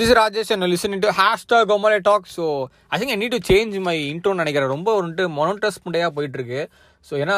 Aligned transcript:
This 0.00 0.12
Rajesh 0.20 0.50
and 0.54 0.66
listen 0.72 1.02
to 1.04 1.08
hashtag 1.20 1.70
to 1.70 1.96
talk 2.08 2.28
so 2.36 2.44
I 2.92 2.96
think 3.00 3.12
I 3.14 3.16
need 3.22 3.34
to 3.36 3.40
change 3.48 3.74
my 3.88 3.94
இன்ட்ரோன்னு 4.12 4.42
நினைக்கிறேன். 4.42 4.72
ரொம்ப 4.74 4.90
வந்துட்டு 4.98 5.24
மொனோட்டஸ் 5.38 5.78
முண்டையாக 5.84 6.10
போயிட்டுருக்கு. 6.16 6.60
So 7.08 7.12
ஏன்னா 7.22 7.36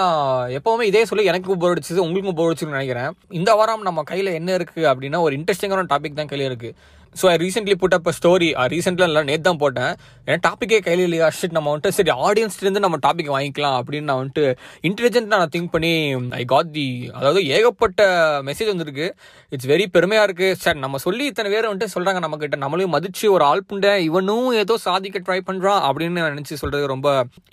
எப்போவுமே 0.59 0.85
இதே 0.91 1.03
சொல்லி 1.11 1.25
எனக்கு 1.31 1.57
போர் 1.63 1.75
அடிச்சது 1.75 2.01
உங்களுக்கும் 2.05 2.37
போர் 2.39 2.51
அடிச்சுன்னு 2.51 2.77
நினைக்கிறேன். 2.77 3.11
இந்த 3.41 3.51
வாரம் 3.61 3.87
நம்ம 3.89 4.03
கையில் 4.11 4.31
என்ன 4.39 4.51
இருக்குது 4.59 4.89
அப்படின்னா 4.93 5.21
ஒரு 5.27 5.35
இன்ட்ரெஸ்டிங்கான 5.39 5.87
டாபிக் 5.93 6.19
தான் 6.21 6.31
கையில் 6.33 6.49
இருக்குது 6.51 6.75
so 7.21 7.25
I 7.33 7.35
recently 7.45 7.75
put 7.83 7.95
up 7.97 8.09
story 8.19 8.49
ரீசெண்ட்லாம் 8.75 9.11
இல்லை 9.11 9.23
நேற்று 9.31 9.47
தான் 9.49 9.61
போட்டேன். 9.63 9.93
ஏன்னா 10.27 10.39
டாப்பிக்கே 10.47 10.79
கையில் 10.87 11.05
இல்லையா? 11.07 11.27
ஷிட் 11.39 11.57
நம்ம 11.57 11.69
வந்துட்டு 11.73 11.97
சரி 11.99 12.13
ஆடியன்ஸ்லேருந்து 12.27 12.83
நம்ம 12.85 12.99
டாபிக் 13.07 13.31
வாங்கிக்கலாம் 13.35 13.77
அப்படின்னு 13.81 14.09
நான் 14.11 14.21
வந்துட்டு 14.23 14.45
இன்டெலிஜென்ட்டாக 14.89 15.41
நான் 15.43 15.53
திங்க் 15.55 15.71
பண்ணி 15.75 15.93
ஐ 16.41 16.43
காட் 16.53 16.71
தி 16.77 16.87
அதாவது 17.19 17.41
ஏகப்பட்ட 17.57 18.01
மெசேஜ் 18.49 18.71
வந்திருக்கு. 18.73 19.09
இட்ஸ் 19.55 19.69
வெரி 19.73 19.87
பெருமையாக 19.97 20.27
இருக்குது 20.29 20.59
சார் 20.65 20.79
நம்ம 20.85 21.01
சொல்லி 21.07 21.25
இத்தனை 21.33 21.51
பேர் 21.55 21.69
வந்துட்டு 21.71 21.95
சொல்கிறாங்க 21.97 22.23
நம்மக்கிட்ட 22.25 22.59
நம்மளையும் 22.65 22.95
மதிச்சு 22.97 23.27
ஒரு 23.37 23.47
ஆள் 23.51 23.65
புண்டை 23.71 23.93
இவனும் 24.09 24.49
ஏதோ 24.63 24.77
சாதிக்க 24.87 25.23
ட்ரை 25.27 25.39
பண்ணுறான் 25.51 25.83
அப்படின்னு 25.89 26.27
நினச்சி 26.35 26.61
சொல்கிறது 26.63 26.87
ரொம்ப 26.95 27.09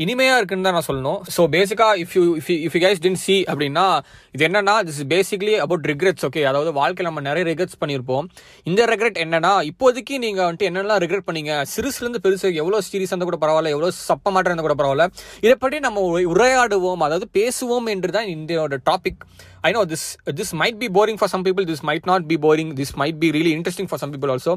இனிமையாக 0.05 0.39
இருக்குன்னு 0.39 0.67
தான் 0.69 0.77
நான் 0.79 0.87
சொல்லணும். 0.89 1.19
ஸோ 1.35 1.41
பேசிக்காக 1.57 1.97
if 2.05 2.15
you 2.19 2.23
if 2.41 2.49
if 2.67 2.77
you 2.77 2.83
guess 2.85 3.03
tin 3.07 3.21
see 3.25 3.37
அப்படின்னா 3.51 3.85
இது 4.35 4.45
என்னன்னா 4.49 4.77
this 4.89 5.03
basically 5.15 5.55
about 5.65 5.87
regrets 5.93 6.25
okay 6.29 6.43
அதாவது 6.51 6.73
வாழ்க்கையில் 6.81 7.11
நம்ம 7.11 7.25
நிறைய 7.29 7.45
ரிக்ரெட்ஸ் 7.51 7.79
பண்ணியிருப்போம். 7.83 8.25
இந்த 8.69 8.81
ரெக்ரெட் 8.93 9.21
என்னன்னா 9.25 9.48
இப்போதைக்கு 9.69 10.17
நீங்கள் 10.17 10.45
வந்துட்டு 10.47 10.67
என்னெல்லாம் 10.69 11.01
ரிக்ரெட் 11.03 11.27
பண்ணீங்க? 11.27 11.53
சிறுசுலேருந்து 11.75 12.21
பெருசு 12.23 12.55
எவ்வளோ 12.55 12.79
சீரியஸ் 12.91 13.13
இருந்தால் 13.13 13.29
கூட 13.31 13.39
பரவாயில்ல 13.45 13.73
எவ்வளோ 13.75 13.91
சப்ப 14.07 14.31
மாட்டம் 14.31 14.51
இருந்தால் 14.51 14.67
கூட 14.69 14.77
பரவாயில்ல. 14.81 15.05
இதை 15.41 15.55
பற்றி 15.55 15.79
நம்ம 15.79 16.01
உரையாடுவோம் 16.33 17.05
அதாவது 17.07 17.29
பேசுவோம் 17.33 17.89
என்று 17.95 18.11
தான் 18.11 18.27
இந்த 18.27 18.79
topic 18.91 19.21
I 19.67 19.69
know 19.77 19.81
this 19.91 20.05
this 20.39 20.51
might 20.59 20.77
be 20.81 20.87
boring 20.97 21.17
for 21.21 21.29
some 21.31 21.43
people 21.45 21.65
this 21.69 21.83
might 21.89 22.05
not 22.09 22.25
be 22.29 22.35
boring 22.45 22.71
this 22.79 22.93
might 23.01 23.17
be 23.21 23.27
really 23.35 23.53
interesting 23.57 23.87
for 23.91 23.97
some 24.01 24.11
people 24.13 24.31
also. 24.35 24.51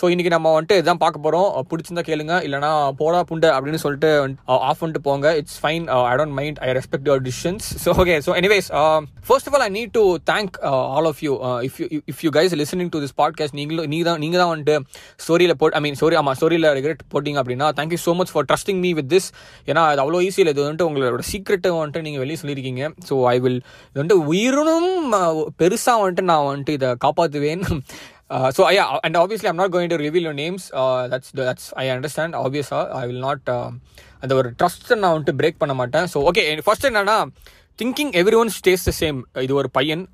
So 0.00 0.04
இன்றைக்கி 0.12 0.30
நம்ம 0.34 0.50
வந்துட்டு 0.54 0.76
இதான் 0.80 1.00
பார்க்க 1.02 1.24
போகிறோம் 1.24 1.48
பிடிச்சிருந்தா 1.70 2.04
கேளுங்க 2.08 2.34
இல்லைனா 2.46 2.70
போடா 3.00 3.18
புண்டை 3.30 3.48
அப்படின்னு 3.56 3.80
சொல்லிட்டு 3.84 4.10
ஆஃப் 4.68 4.80
பண்ணிட்டு 4.80 5.02
போங்க. 5.08 5.26
It's 5.40 5.58
fine 5.62 5.84
I 6.10 6.14
don't 6.20 6.34
mind 6.38 6.58
I 6.66 6.68
respect 6.78 7.08
your 7.10 7.22
decisions 7.28 7.66
so 7.84 7.92
okay 8.02 8.16
so 8.26 8.32
anyways 8.40 8.68
first 9.28 9.48
of 9.50 9.56
all 9.58 9.64
I 9.66 9.70
need 9.78 9.92
to 9.98 10.04
thank 10.32 10.54
all 10.96 11.08
of 11.10 11.20
you 11.26 11.32
if 11.68 11.78
you 11.82 11.88
if 12.12 12.22
you 12.26 12.32
guys 12.38 12.54
listening 12.62 12.90
to 12.94 13.00
this 13.04 13.14
podcast 13.22 13.56
நீங்களும் 13.60 13.88
நீங்கள் 13.94 14.08
தான் 14.10 14.20
நீங்கள் 14.24 14.42
தான் 14.42 14.50
வந்துட்டு 14.52 14.76
ஸ்டோரியில் 15.26 15.56
boat 15.62 15.76
ஐ 15.80 15.82
மீன் 15.86 15.98
story 16.00 16.18
ஆமாம் 16.22 16.38
ஸ்டோரியில் 16.40 16.68
regulate 16.78 17.04
போட்டிங்க 17.14 17.40
அப்படின்னா 17.44 17.68
thank you 17.80 18.00
so 18.06 18.14
much 18.20 18.32
for 18.34 18.48
trusting 18.50 18.80
me 18.86 18.92
with 19.00 19.10
this 19.14 19.28
ஏன்னா 19.70 19.84
அது 19.92 20.02
அவ்வளோ 20.04 20.20
ஈஸியில் 20.28 20.52
இது 20.54 20.62
வந்துட்டு 20.66 20.88
உங்களோட 20.90 21.28
சீக்ரெட்டை 21.32 21.72
வந்துட்டு 21.78 22.04
நீங்கள் 22.08 22.24
வெளியே 22.24 22.40
சொல்லியிருக்கீங்க. 22.42 22.82
ஸோ 23.10 23.14
ஐ 23.34 23.36
வில் 23.46 23.60
இது 23.90 23.98
வந்துட்டு 24.00 24.20
உயிரினும் 24.40 24.90
பெருசாக 25.60 25.98
வந்துட்டு 26.00 26.24
நான் 26.30 26.46
வந்துட்டு 26.48 26.74
இதை 26.78 26.88
காப்பாற்றுவேன் 27.04 27.64
ஸோ 28.56 28.62
ஐயா 28.70 28.84
and 29.06 29.16
obviously 29.20 29.48
I'm 29.50 29.60
not 29.60 29.72
going 29.74 29.90
to 29.92 29.98
reveal 30.04 30.26
your 30.28 30.36
names 30.42 30.66
that's 31.12 31.32
that's 31.38 31.68
I 31.82 31.84
understand 31.94 32.36
ஆப்வியஸாக 32.42 32.84
ஐ 33.00 33.02
வில் 33.08 33.24
நாட் 33.28 33.48
அந்த 34.22 34.32
ஒரு 34.40 34.48
ட்ரஸ்ட்டை 34.60 34.98
நான் 35.02 35.14
வந்துட்டு 35.14 35.34
பிரேக் 35.40 35.60
பண்ண 35.62 35.74
மாட்டேன். 35.80 36.06
ஸோ 36.12 36.18
ஓகே 36.30 36.44
ஃபர்ஸ்ட் 36.66 36.86
என்னன்னா 36.90 37.16
thinking 37.78 38.12
every 38.20 38.36
one 38.42 38.52
stays 38.58 38.86
the 38.88 38.92
same 39.00 39.18
இது 39.46 39.52
ஒரு 39.60 39.70
பையன் 39.78 40.04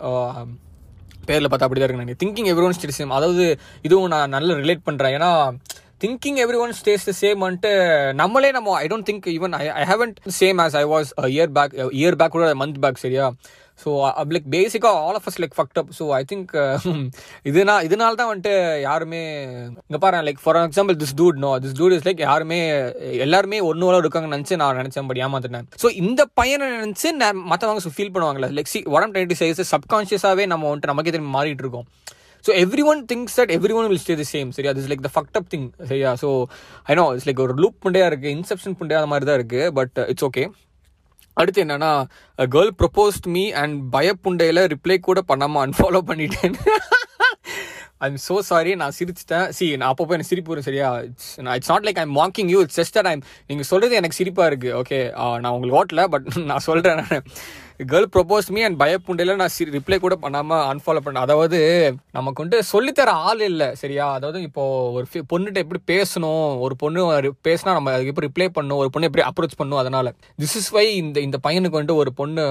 பேரில் 1.29 1.49
பார்த்தா 1.51 1.67
அப்படி 1.67 1.81
தான் 1.81 1.89
இருக்கு 1.89 2.01
நினைக்கிறேன். 2.01 2.23
Thinking 2.25 2.49
every 2.53 2.67
one 2.69 2.77
stays 2.79 2.99
same 3.01 3.15
அதாவது 3.19 3.45
இதுவும் 3.87 4.13
நான் 4.15 4.35
நல்லா 4.37 4.57
ரிலேட் 4.63 4.87
பண்ணுறேன் 4.89 5.15
ஏன்னா 5.19 5.31
thinking 6.01 6.39
every 6.43 6.59
one 6.63 6.75
stays 6.79 7.07
the 7.09 7.13
same 7.21 7.45
வந்துட்டு 7.45 7.71
நம்மளே 8.15 8.49
நம்ம 8.57 8.73
I 8.79 8.87
don't 8.87 9.09
think 9.11 9.29
even 9.35 9.55
I 9.59 9.67
I 9.75 9.85
haven't 9.91 10.17
same 10.39 10.59
as 10.65 10.75
I 10.77 10.87
was 10.91 11.11
year 11.35 11.53
back 11.59 11.75
year 12.01 12.19
back 12.21 12.35
கூட 12.35 12.49
மந்த் 12.63 12.83
பேக் 12.85 13.05
சரியா? 13.05 13.27
ஸோ 13.79 13.89
லைக் 14.35 14.47
பேசிக்காக 14.55 15.01
all 15.07 15.17
of 15.19 15.27
us 15.31 15.39
like 15.43 15.57
fucked 15.57 15.79
up 15.81 15.91
so 15.99 16.05
I 16.19 16.23
think 16.31 16.53
இதுனா 17.45 17.75
இதனால 17.87 18.19
தான் 18.21 18.31
வந்துட்டு 18.31 18.55
யாருமே 18.87 19.21
இங்கே 19.83 20.01
பாரு 20.05 20.23
like 20.29 20.41
for 20.45 20.59
example 20.63 20.97
this 21.03 21.15
dude 21.21 21.41
no 21.45 21.51
this 21.65 21.77
dude 21.81 21.95
is 21.97 22.07
like 22.09 22.23
யாருமே 22.27 22.59
எல்லாருமே 23.27 23.61
ஒன்று 23.63 23.87
போல 23.89 24.01
இருக்காங்கன்னு 24.01 24.37
நினச்சி 24.37 24.61
நான் 24.63 24.81
நினச்சேன் 24.83 25.09
பட் 25.11 25.21
ஏமாத்தினேன் 25.27 25.69
ஸோ 25.83 25.91
இந்த 26.03 26.25
பையனை 26.41 26.69
நினச்சி 26.77 27.11
மற்றவங்க 27.53 27.95
ஃபீல் 27.97 28.15
பண்ணுவாங்களே 28.17 28.51
லைக் 28.59 28.73
சி 28.75 28.83
உடம்பு 28.97 29.15
டுவெண்ட்டி 29.17 29.39
சைஸ் 29.43 29.63
சப்கான்ஷியஸாகவே 29.75 30.47
நம்ம 30.47 30.69
வந்துட்டு 30.71 30.93
நமக்கே 30.93 31.15
திரும்பி 31.17 31.35
மாறிட்டு 31.39 31.65
இருக்கோம். 31.67 31.89
So 32.47 32.53
everyone 32.93 33.01
thinks 33.13 33.37
that 33.41 33.53
everyone 33.79 33.89
will 33.91 34.03
stay 34.05 34.17
the 34.23 34.29
same 34.35 34.51
சரியா 34.57 34.75
this 34.79 34.91
like 34.93 35.05
the 35.07 35.13
fucked 35.15 35.39
up 35.41 35.49
thing 35.55 35.67
சரியா 35.91 36.13
so 36.23 36.31
I 36.91 36.97
know 37.01 37.07
it's 37.15 37.29
like 37.31 37.43
ஒரு 37.47 37.57
லூப் 37.63 37.79
புண்டையாக 37.85 38.11
இருக்குது 38.13 38.35
இன்செப்ஷன் 38.39 38.77
புண்டையாக 38.81 39.11
மாதிரி 39.13 39.27
தான் 39.31 39.39
இருக்குது 39.41 39.73
பட் 39.81 39.97
இட்ஸ் 40.13 40.25
uh, 40.25 40.31
ஓகே 40.31 40.45
அடுத்து 41.37 41.63
என்னன்னா 41.65 41.91
கேர்ள் 42.39 42.71
ப்ரொபோஸ்ட் 42.83 43.27
மீ 43.35 43.43
அண்ட் 43.63 43.77
பயப்புண்டையில் 43.97 44.63
ரிப்ளை 44.75 44.97
கூட 45.09 45.21
பண்ணாமல் 45.31 45.63
அன்ஃபாலோ 45.65 46.01
பண்ணிட்டேன். 46.11 46.55
ஐம் 48.07 48.17
ஸோ 48.27 48.37
சாரி 48.49 48.73
நான் 48.81 48.95
சிரிச்சிட்டேன். 48.97 49.47
சி 49.57 49.67
நான் 49.81 49.91
அப்பப்போ 49.91 50.15
எனக்கு 50.17 50.31
சிரிப்பு 50.33 50.53
வரும் 50.53 50.67
சரியா? 50.69 50.89
It's 51.09 51.29
it's 51.57 51.71
not 51.73 51.87
like 51.89 52.01
I'm 52.03 52.15
mocking 52.21 52.51
you 52.55 52.59
it's 52.65 52.79
just 52.81 52.99
I'm 53.13 53.23
நீங்கள் 53.51 53.69
சொல்கிறது 53.71 53.95
எனக்கு 54.01 54.19
சிரிப்பாக 54.21 54.51
இருக்குது 54.51 54.75
ஓகே 54.81 54.99
uh, 55.23 55.37
நான் 55.43 55.53
உங்களுக்கு 55.57 55.79
ஓட்டல 55.83 56.05
பட் 56.15 56.27
நான் 56.53 56.67
சொல்கிறேன் 56.69 57.01
நான். 57.03 57.25
கேர்ள் 57.81 58.07
ப்ரொபோஸ் 58.15 58.47
மீ 58.55 58.61
அண்ட் 58.67 58.79
பயப்புண்டையில் 58.83 59.39
நான் 59.41 59.55
ரிப்ளை 59.77 59.97
கூட 60.05 60.15
பண்ணாமல் 60.23 60.63
அன்ஃபாலோ 60.73 61.01
பண்ணேன் 61.07 61.25
அதாவது 61.27 61.59
நமக்கு 62.17 62.41
வந்துட்டு 62.43 62.69
சொல்லித்தர 62.73 63.11
ஆள் 63.29 63.43
இல்லை 63.49 63.69
சரியா? 63.81 64.07
அதாவது 64.19 64.39
இப்போது 64.43 64.93
ஒரு 64.97 65.07
பொண்ணுகிட்ட 65.33 65.65
எப்படி 65.65 65.81
பேசணும்? 65.93 66.47
ஒரு 66.67 66.77
பொண்ணு 66.83 67.01
பேசினா 67.49 67.75
நம்ம 67.79 67.93
அதுக்கு 67.95 68.13
எப்படி 68.13 68.29
ரிப்ளை 68.31 68.47
பண்ணணும்? 68.59 68.81
ஒரு 68.83 68.91
பொண்ணு 68.95 69.09
எப்படி 69.11 69.25
அப்ரோச் 69.31 69.59
பண்ணணும்? 69.59 69.81
அதனால். 69.83 70.11
திஸ் 70.43 70.57
இஸ் 70.61 70.71
வை 70.77 70.87
இந்த 71.03 71.21
இந்த 71.21 71.39
பையனுக்கு 71.47 71.79
வந்துட்டு 71.79 72.01
ஒரு 72.05 72.13
பொண்ணு 72.21 72.45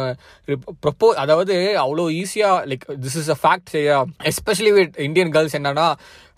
ப்ரொப்போ 0.84 1.10
அதாவது 1.24 1.56
அவ்வளோ 1.86 2.06
ஈஸியாக 2.22 2.68
like 2.72 2.86
this 3.06 3.18
is 3.22 3.32
a 3.36 3.38
fact 3.44 3.74
சரியா? 3.76 3.98
எஸ்பெஷலி 4.32 4.74
வித் 4.78 5.00
இந்தியன் 5.08 5.34
கேர்ள்ஸ் 5.38 5.58
என்னன்னா 5.62 5.88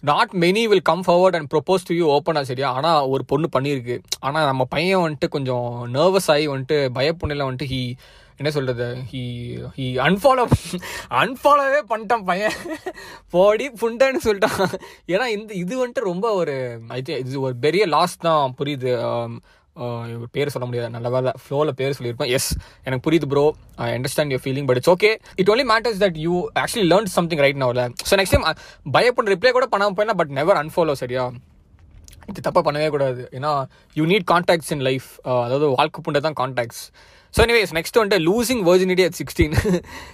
not 0.03 0.33
many 0.43 0.63
will 0.71 0.87
come 0.89 1.03
forward 1.07 1.37
and 1.37 1.49
propose 1.53 1.87
to 1.89 1.95
you 1.99 2.05
ஓப்பனாக 2.15 2.47
சரியா? 2.51 2.69
ஆனால் 2.79 3.07
ஒரு 3.15 3.25
பொண்ணு 3.25 3.49
பண்ணியிருக்கு. 3.55 3.97
ஆனால் 4.19 4.47
நம்ம 4.51 4.65
பையன் 4.75 5.03
வந்துட்டு 5.05 5.29
கொஞ்சம் 5.35 5.67
நர்வஸ் 5.97 6.29
ஆகி 6.35 6.47
வந்துட்டு 6.53 6.77
பயப்புண்ணில் 6.99 7.45
வந்துட்டு 7.47 7.69
ஹீ 7.73 7.81
என்ன 8.39 8.49
சொல்றது? 8.55 8.87
ஹி 9.11 9.21
ஹி 9.77 9.85
அன்ஃபாலோ 10.05 10.43
அன்ஃபாலோவே 11.21 11.79
பண்ணிட்டான் 11.91 12.25
பையன். 12.29 12.57
போடி 13.35 13.65
புண்டன்னு 13.81 14.19
சொல்லிட்டான். 14.25 14.59
ஏன்னா 15.13 15.25
இந்த 15.35 15.51
இது 15.63 15.73
வந்துட்டு 15.81 16.09
ரொம்ப 16.11 16.27
ஒரு 16.41 16.55
ஐ 16.95 16.99
இது 17.23 17.39
ஒரு 17.47 17.55
பெரிய 17.65 17.85
லாஸ் 17.95 18.15
தான் 18.27 18.53
புரியுது. 18.59 18.91
Um, 19.09 19.33
uh, 19.83 20.27
பேர் 20.35 20.53
சொல்ல 20.53 20.65
முடியாது. 20.67 20.93
நல்ல 20.97 21.07
வேலை 21.15 21.33
ஃப்ளோவில் 21.41 21.77
பேர் 21.81 21.97
சொல்லியிருப்பேன். 21.97 22.31
எஸ் 22.37 22.49
எனக்கு 22.85 23.05
புரியுது 23.07 23.31
bro 23.33 23.45
I 23.87 23.89
understand 23.97 24.33
your 24.33 24.43
feeling 24.45 24.69
but 24.69 24.79
it's 24.81 24.93
okay 24.95 25.11
it 25.41 25.51
only 25.55 25.67
matters 25.73 25.99
that 26.05 26.17
you 26.27 26.35
actually 26.63 26.87
learn 26.93 27.11
something 27.17 27.43
right 27.45 27.61
நவல 27.65 27.83
so 28.11 28.21
next 28.21 28.35
time 28.37 28.47
பயப்பட 28.97 29.29
ரிப்ளை 29.35 29.53
கூட 29.57 29.67
பண்ணாமல் 29.73 29.97
போயினா 29.99 30.17
பட் 30.21 30.33
நெவர் 30.39 30.61
அன்ஃபாலோ 30.63 30.95
சரியா? 31.03 31.25
இது 32.31 32.39
தப்பாக 32.45 32.63
பண்ணவே 32.67 32.87
கூடாது. 32.93 33.21
ஏன்னா 33.37 33.51
you 33.97 34.05
need 34.13 34.25
contacts 34.31 34.71
in 34.75 34.83
life 34.87 35.09
அதாவது 35.45 35.67
வாழ்க்கை 35.77 36.01
புண்டை 36.05 36.21
தான் 36.25 36.39
கான்டாக்ட்ஸ் 36.41 36.81
ஸோ 37.37 37.41
எனிவேஸ் 37.45 37.73
நெக்ஸ்ட் 37.77 37.97
வந்துட்டு 37.99 38.25
லூசிங் 38.27 38.61
வர்ஜினிட்டி 38.67 39.03
அட் 39.07 39.17
சிக்ஸ்டீன் 39.19 39.55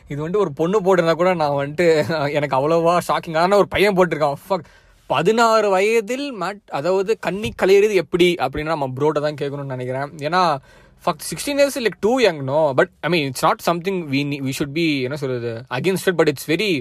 இது 0.09 0.17
வந்துட்டு 0.21 0.41
ஒரு 0.45 0.51
பொண்ணு 0.57 0.77
போட்டிருந்தா 0.85 1.13
கூட 1.19 1.29
நான் 1.41 1.53
வந்துட்டு 1.59 1.85
எனக்கு 2.37 2.55
அவ்வளோவா 2.57 2.93
ஷாக்கிங்கான 3.07 3.57
ஒரு 3.61 3.67
பையன் 3.75 3.95
போட்டிருக்கான். 3.97 4.39
ஃபக் 4.47 4.65
பதினாறு 5.09 5.67
வயதில் 5.75 6.25
மேட் 6.41 6.61
அதாவது 6.79 7.13
கண்ணி 7.27 7.49
கலையிறது 7.61 7.95
எப்படி 8.03 8.27
அப்படின்னா 8.45 8.75
நம்ம 8.75 8.89
ப்ரோட்டை 8.97 9.21
தான் 9.27 9.39
கேட்கணும்னு 9.41 9.75
நினைக்கிறேன். 9.75 10.11
ஏன்னா 10.27 10.41
fuck 11.05 11.23
sixteen 11.29 11.59
years 11.61 11.79
like 11.85 11.97
too 12.05 12.13
young 12.25 12.41
no 12.51 12.59
but 12.79 12.91
I 13.05 13.09
mean 13.13 13.25
it's 13.29 13.45
not 13.47 13.63
something 13.69 14.01
we 14.13 14.21
we 14.45 14.53
should 14.59 14.75
be 14.79 14.87
என்ன 15.07 15.17
சொல்கிறது 15.23 15.53
against 15.77 16.09
it 16.11 16.19
but 16.21 16.31
it's 16.33 16.47
very 16.53 16.71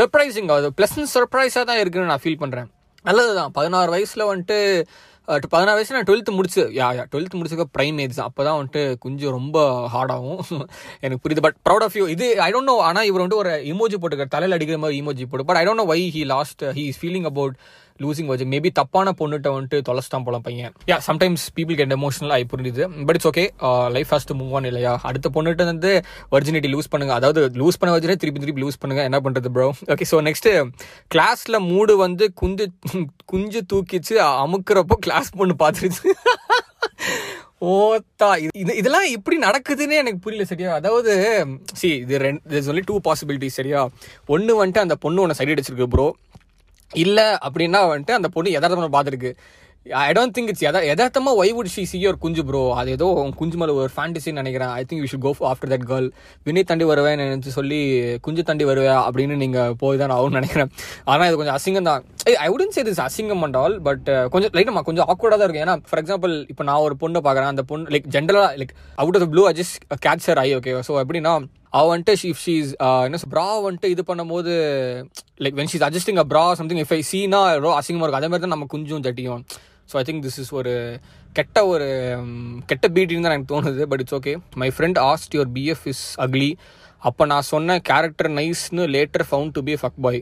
surprising 0.00 0.50
அது 0.56 0.70
ப்ளசன்ட் 0.80 1.10
சர்ப்ரைஸாக 1.16 1.64
தான் 1.70 1.80
இருக்குன்னு 1.82 2.12
நான் 2.12 2.24
ஃபீல் 2.24 2.40
பண்ணுறேன் 2.44 2.68
நல்லது 3.04 3.32
தான் 3.40 3.52
பதினாறு 3.58 3.90
வயசில் 3.96 4.30
வந்துட்டு 4.30 4.58
பதினாறு 5.28 5.78
வயசுல 5.78 5.96
நான் 5.96 6.08
டுவெல்த்து 6.08 6.32
முடிச்சு 6.32 6.62
யா 6.78 6.86
யா 6.98 7.02
டுவெல்த்து 7.12 7.38
முடிச்சுக்க 7.38 7.64
ப்ரைம் 7.76 7.98
ஏஜ் 8.04 8.14
தான் 8.14 8.28
அப்போ 8.30 8.42
தான் 8.44 8.58
வந்துட்டு 8.58 8.82
கொஞ்சம் 8.98 9.34
ரொம்ப 9.38 9.56
ஹார்டாகும் 9.94 10.38
எனக்கு 11.04 11.22
புரியுது. 11.24 11.44
பட் 11.46 11.58
ப்ரௌட் 11.68 11.84
ஆஃப் 11.86 11.96
யூ 12.00 12.04
இது 12.14 12.26
ஐ 12.46 12.48
டோன்ட் 12.52 12.70
நோ 12.72 12.76
ஆனால் 12.88 13.08
இவர் 13.10 13.22
வந்துட்டு 13.22 13.42
ஒரு 13.44 13.52
இமோஜி 13.72 13.98
போட்டுக்கார். 14.02 14.34
தலையில் 14.36 14.56
அடிக்கிற 14.56 14.78
மாதிரி 14.78 14.98
இமோஜி 15.02 15.26
போட்டு. 15.30 15.48
But 15.50 15.60
I 15.60 15.64
don't 15.66 15.82
know 15.82 15.86
why 15.92 16.00
he 16.16 16.22
lost 16.34 16.64
he 16.78 16.84
is 16.92 17.00
feeling 17.02 17.28
about 17.32 17.56
losing 18.00 18.26
வச்சு 18.26 18.44
மேபி 18.44 18.70
தப்பான 18.72 19.14
பொண்ணுகிட்ட 19.18 19.48
வந்துட்டு 19.56 19.78
தொலைச்சிட்டான் 19.88 20.24
போல 20.24 20.38
பையன். 20.38 20.72
Yeah 20.86 20.98
sometimes 21.06 21.44
people 21.56 21.76
get 21.76 21.92
emotional 21.92 22.30
ஆகி 22.30 22.46
புரிஞ்சுது. 22.52 23.04
But 23.06 23.14
it's 23.14 23.28
okay 23.28 23.44
life 23.90 24.08
first 24.08 24.32
move 24.32 24.52
on 24.52 24.64
இல்லையா? 24.64 24.98
அடுத்த 25.02 25.30
பொண்ணுகிட்ட 25.34 25.64
வந்து 25.64 25.92
வர்ஜினிட்டி 26.30 26.70
லூஸ் 26.74 26.90
பண்ணுங்க. 26.90 27.14
அதாவது 27.14 27.48
லூஸ் 27.54 27.78
பண்ண 27.78 27.96
வச்சுட்டு 27.96 28.16
திருப்பி 28.16 28.40
திருப்பி 28.40 28.62
லூஸ் 28.62 28.80
பண்ணுங்க. 28.80 29.04
என்ன 29.04 29.20
பண்றது 29.20 29.48
ப்ரோ 29.48 29.68
ஓகே 29.86 30.06
ஸோ 30.10 30.18
நெக்ஸ்ட் 30.20 30.50
கிளாஸ்ல 31.14 31.58
மூடு 31.68 31.96
வந்து 31.96 32.32
குஞ்சு 32.32 32.66
குஞ்சு 33.24 33.62
தூக்கிச்சு 33.72 34.16
அமுக்குறப்போ 34.44 34.96
கிளாஸ் 35.00 35.30
பொண்ணு 35.36 35.54
பார்த்துருச்சு 35.58 36.12
ஓத்தா 37.68 38.26
இது 38.38 38.50
இது- 38.56 38.74
இதெல்லாம் 38.74 39.06
எப்படி 39.10 39.36
நடக்குதுன்னே 39.38 39.96
எனக்கு 39.96 40.18
புரியல 40.18 40.44
சரியா? 40.46 40.74
அதாவது 40.74 41.12
சி 41.74 41.88
இது 41.96 42.18
ரெண்டு 42.18 42.60
ஒன்லி 42.60 42.82
டூ 42.84 43.00
பாசிபிலிட்டிஸ் 43.00 43.58
சரியா? 43.58 43.80
ஒன்று 44.26 44.66
வந்துட்டு 44.66 44.78
அந்த 44.78 44.96
பொண்ணு 44.96 45.20
உன்னை 45.20 45.36
சைடு 45.38 45.54
அடிச்சிருக்கு 45.54 45.86
ப்ரோ 45.86 46.06
இல்லை 46.92 47.28
அப்படின்னா 47.46 47.80
வந்துட்டு 47.92 48.18
அந்த 48.18 48.30
பொண்ணு 48.34 48.58
எதார்த்தமாக 48.58 48.92
பார்த்துருக்கு 48.96 49.32
ஐ 50.06 50.08
டோன்ட் 50.16 50.34
திங்க் 50.36 50.50
இட்ஸ் 50.50 50.64
எதா 50.68 50.80
எதார்த்தமாக 50.92 51.38
why 51.40 51.52
would 51.56 51.70
she 51.74 51.82
see 51.90 51.98
your 52.02 52.18
குஞ்சு 52.22 52.42
ப்ரோ 52.48 52.60
அது 52.78 52.88
ஏதோ 52.96 53.06
குஞ்சு 53.38 53.56
மேலே 53.60 53.72
ஒரு 53.80 53.90
ஃபேண்டசின்னு 53.94 54.40
நினைக்கிறேன். 54.40 54.72
I 54.78 54.82
think 54.88 55.02
you 55.02 55.08
should 55.12 55.24
go 55.26 55.32
after 55.50 55.70
that 55.72 55.86
girl 55.90 56.08
Vini 56.46 56.62
தாண்டி 56.70 56.86
வருவேன் 56.90 57.20
நினச்சி 57.22 57.52
சொல்லி 57.58 57.78
குஞ்சு 58.26 58.42
தாண்டி 58.48 58.64
வருவேன் 58.70 59.00
அப்படின்னு 59.04 59.36
நீங்கள் 59.42 59.74
போய் 59.82 60.00
தான் 60.02 60.14
ஆகும்னு 60.16 60.38
நினைக்கிறேன். 60.40 60.72
ஆனால் 61.12 61.28
இது 61.28 61.38
கொஞ்சம் 61.40 61.58
அசிங்கம் 61.58 61.88
தான். 61.90 62.02
ஐ 62.44 62.48
உடன் 62.54 62.74
சே 62.76 62.84
திஸ் 62.88 63.02
அசிங்கம் 63.06 63.44
அண்ட் 63.46 63.58
ஆல் 63.62 63.76
பட் 63.88 64.08
கொஞ்சம் 64.34 64.54
லைட்டமா 64.58 64.82
கொஞ்சம் 64.88 65.08
ஆக்வர்டாக 65.14 65.38
தான் 65.38 65.48
இருக்கும். 65.48 65.66
ஏன்னா 65.66 65.76
ஃபார் 65.90 66.02
எக்ஸாம்பிள் 66.02 66.34
இப்போ 66.54 66.66
நான் 66.70 66.84
ஒரு 66.88 66.96
பொண்ணை 67.04 67.22
பார்க்குறேன் 67.28 67.52
அந்த 67.54 67.64
பொண்ணு 67.70 67.92
லைக் 67.96 68.10
ஜென்ரலாக 68.16 68.50
like 68.62 68.74
out 69.04 69.18
of 69.20 69.32
blue 69.34 69.44
I 69.52 69.54
just 69.60 69.78
catch 70.08 70.28
I 70.46 70.48
okay 70.58 70.74
so 70.90 70.94
எப்படின்னா 71.04 71.34
அவள் 71.72 71.90
வந்துட்டு 71.90 72.28
இஃப் 72.28 72.42
ஷீஸ் 72.44 72.70
என்ன 73.06 73.20
ப்ரா 73.30 73.46
வந்துட்டு 73.64 73.88
இது 73.90 74.02
பண்ணும்போது 74.08 74.52
like 75.40 75.56
when 75.56 75.70
she's 75.72 75.84
adjusting 75.88 76.20
a 76.20 76.26
bra 76.30 76.44
something 76.54 76.82
if 76.84 76.92
ஐ 76.92 77.00
சீனா 77.10 77.40
எவ்வளோ 77.52 77.72
அசிங்கமாக 77.78 78.04
இருக்கும் 78.04 78.22
அதே 78.22 78.30
மாதிரி 78.30 78.44
தான் 78.46 78.54
நம்ம 78.56 78.68
குஞ்சும் 78.74 79.04
தட்டியும் 79.04 79.42
so 79.90 79.96
I 79.96 80.04
think 80.04 80.24
this 80.24 80.38
is 80.38 80.52
ஒரு 80.52 80.72
கெட்ட 81.32 81.58
ஒரு 81.66 81.88
கெட்ட 82.66 82.86
பீட்டின்னு 82.88 83.26
தான் 83.26 83.34
எனக்கு 83.34 83.52
தோணுது 83.54 83.84
but 83.86 84.00
it's 84.00 84.16
okay 84.18 84.32
my 84.56 84.68
friend 84.76 85.00
asked 85.04 85.34
your 85.34 85.52
BF 85.52 85.86
is 85.86 86.04
ugly 86.20 86.50
அப்போ 87.02 87.24
நான் 87.26 87.48
சொன்ன 87.48 87.78
character 87.90 88.30
நைஸ்னு 88.32 88.84
later 88.94 89.26
found 89.28 89.54
to 89.54 89.62
be 89.62 89.74
fuck 89.82 90.00
boy 90.00 90.20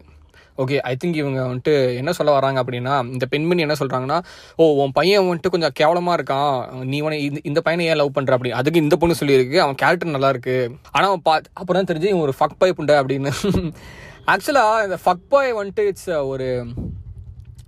okay 0.63 0.77
I 0.91 0.93
think 1.03 1.19
இவங்க 1.23 1.41
வந்துட்டு 1.43 1.75
என்ன 2.01 2.13
சொல்ல 2.19 2.31
வராங்க 2.33 2.59
அப்படின்னா 2.63 2.95
இந்த 3.13 3.27
பெண்மணி 3.33 3.65
என்ன 3.67 3.77
சொல்கிறாங்கன்னா 3.81 4.19
ஓ 4.57 4.67
உன் 4.83 4.95
பையன் 4.99 5.27
வந்துட்டு 5.29 5.53
கொஞ்சம் 5.55 5.75
கேவலமாக 5.81 6.17
இருக்கான். 6.19 6.85
நீ 6.93 7.01
உன 7.01 7.19
இந்த 7.19 7.41
இந்த 7.51 7.61
பையனை 7.61 7.87
ஏன் 7.87 8.01
லவ் 8.03 8.17
பண்ணுற 8.19 8.37
அப்படி. 8.37 8.53
அதுக்கு 8.61 8.83
இந்த 8.85 8.97
பொண்ணு 8.97 9.21
சொல்லியிருக்கு. 9.21 9.59
அவன் 9.65 9.81
கேரக்டர் 9.83 10.15
நல்லா 10.17 10.33
இருக்கு. 10.35 10.57
ஆனால் 10.93 11.09
அவன் 11.09 11.25
பா 11.29 11.35
அப்புறம் 11.61 11.81
தான் 11.81 11.91
தெரிஞ்சு 11.93 12.11
இவன் 12.13 12.27
ஒரு 12.27 12.35
ஃபக் 12.41 12.59
பாய் 12.59 12.77
புண்டை 12.79 12.97
அப்படின்னு. 13.03 13.33
ஆக்சுவலாக 14.33 14.85
இந்த 14.87 14.99
ஃபக் 15.05 15.27
பாய் 15.29 15.51
வந்துட்டு 15.55 15.83
இட்ஸ் 15.91 16.11
uh, 16.11 16.23
ஒரு 16.33 16.49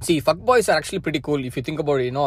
see 0.07 0.15
fuck 0.27 0.43
boys 0.49 0.69
are 0.71 0.77
actually 0.79 1.01
pretty 1.05 1.21
cool 1.29 1.43
if 1.47 1.57
you 1.59 1.63
think 1.69 1.81
about 1.83 2.03
you know 2.07 2.25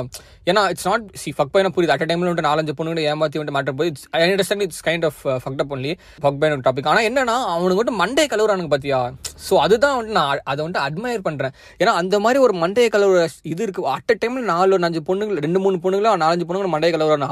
ஏன்னா 0.50 0.62
இட்ஸ் 0.72 0.88
நாட் 0.90 1.04
சி 1.22 1.30
ஃபக் 1.38 1.52
பாய்னா 1.54 1.70
புரியுது. 1.76 1.94
அட் 1.96 2.04
டைம்ல 2.10 2.28
வந்துட்டு 2.28 2.48
நாலஞ்சு 2.48 2.74
பொண்ணுங்க 2.80 3.04
ஏமாத்தி 3.12 3.40
வந்துட்டு 3.40 3.56
மேட்டர் 3.58 3.76
போய் 3.80 3.90
it's 3.92 4.06
I 4.18 4.22
understand 4.26 4.64
it's 4.66 4.82
kind 4.88 5.06
of 5.10 5.20
fucked 5.44 5.62
up 5.64 5.72
only 5.76 5.92
fuck 6.24 6.40
boy 6.42 6.56
topic 6.68 6.90
ஆனால் 6.92 7.06
என்னன்னா 7.10 7.36
அவனுக்கு 7.54 7.80
வந்துட்டு 7.82 8.00
மண்டே 8.02 8.26
கலவுறானுங்க 8.34 8.72
பாத்தியா? 8.76 9.00
ஸோ 9.48 9.54
அதுதான் 9.66 9.96
வந்துட்டு 9.98 10.18
நான் 10.20 10.42
அதை 10.52 10.60
வந்துட்டு 10.64 10.84
அட்மையர் 10.88 11.24
பண்ணுறேன் 11.28 11.54
ஏன்னா 11.82 11.94
அந்த 12.02 12.16
மாதிரி 12.26 12.40
ஒரு 12.48 12.56
மண்டே 12.64 12.88
கலவுற 12.96 13.22
இது 13.54 13.64
இருக்கு. 13.68 13.84
அட் 13.96 14.14
டைம்ல 14.24 14.44
நாலு 14.54 14.80
அஞ்சு 14.90 15.04
பொண்ணுங்க 15.10 15.46
ரெண்டு 15.46 15.62
மூணு 15.66 15.80
பொண்ணுங்களா 15.86 16.14
நாலஞ்சு 16.24 16.48
பொண்ணுங்க 16.50 16.72
மண்டே 16.76 16.92
கலவுறனா 16.96 17.30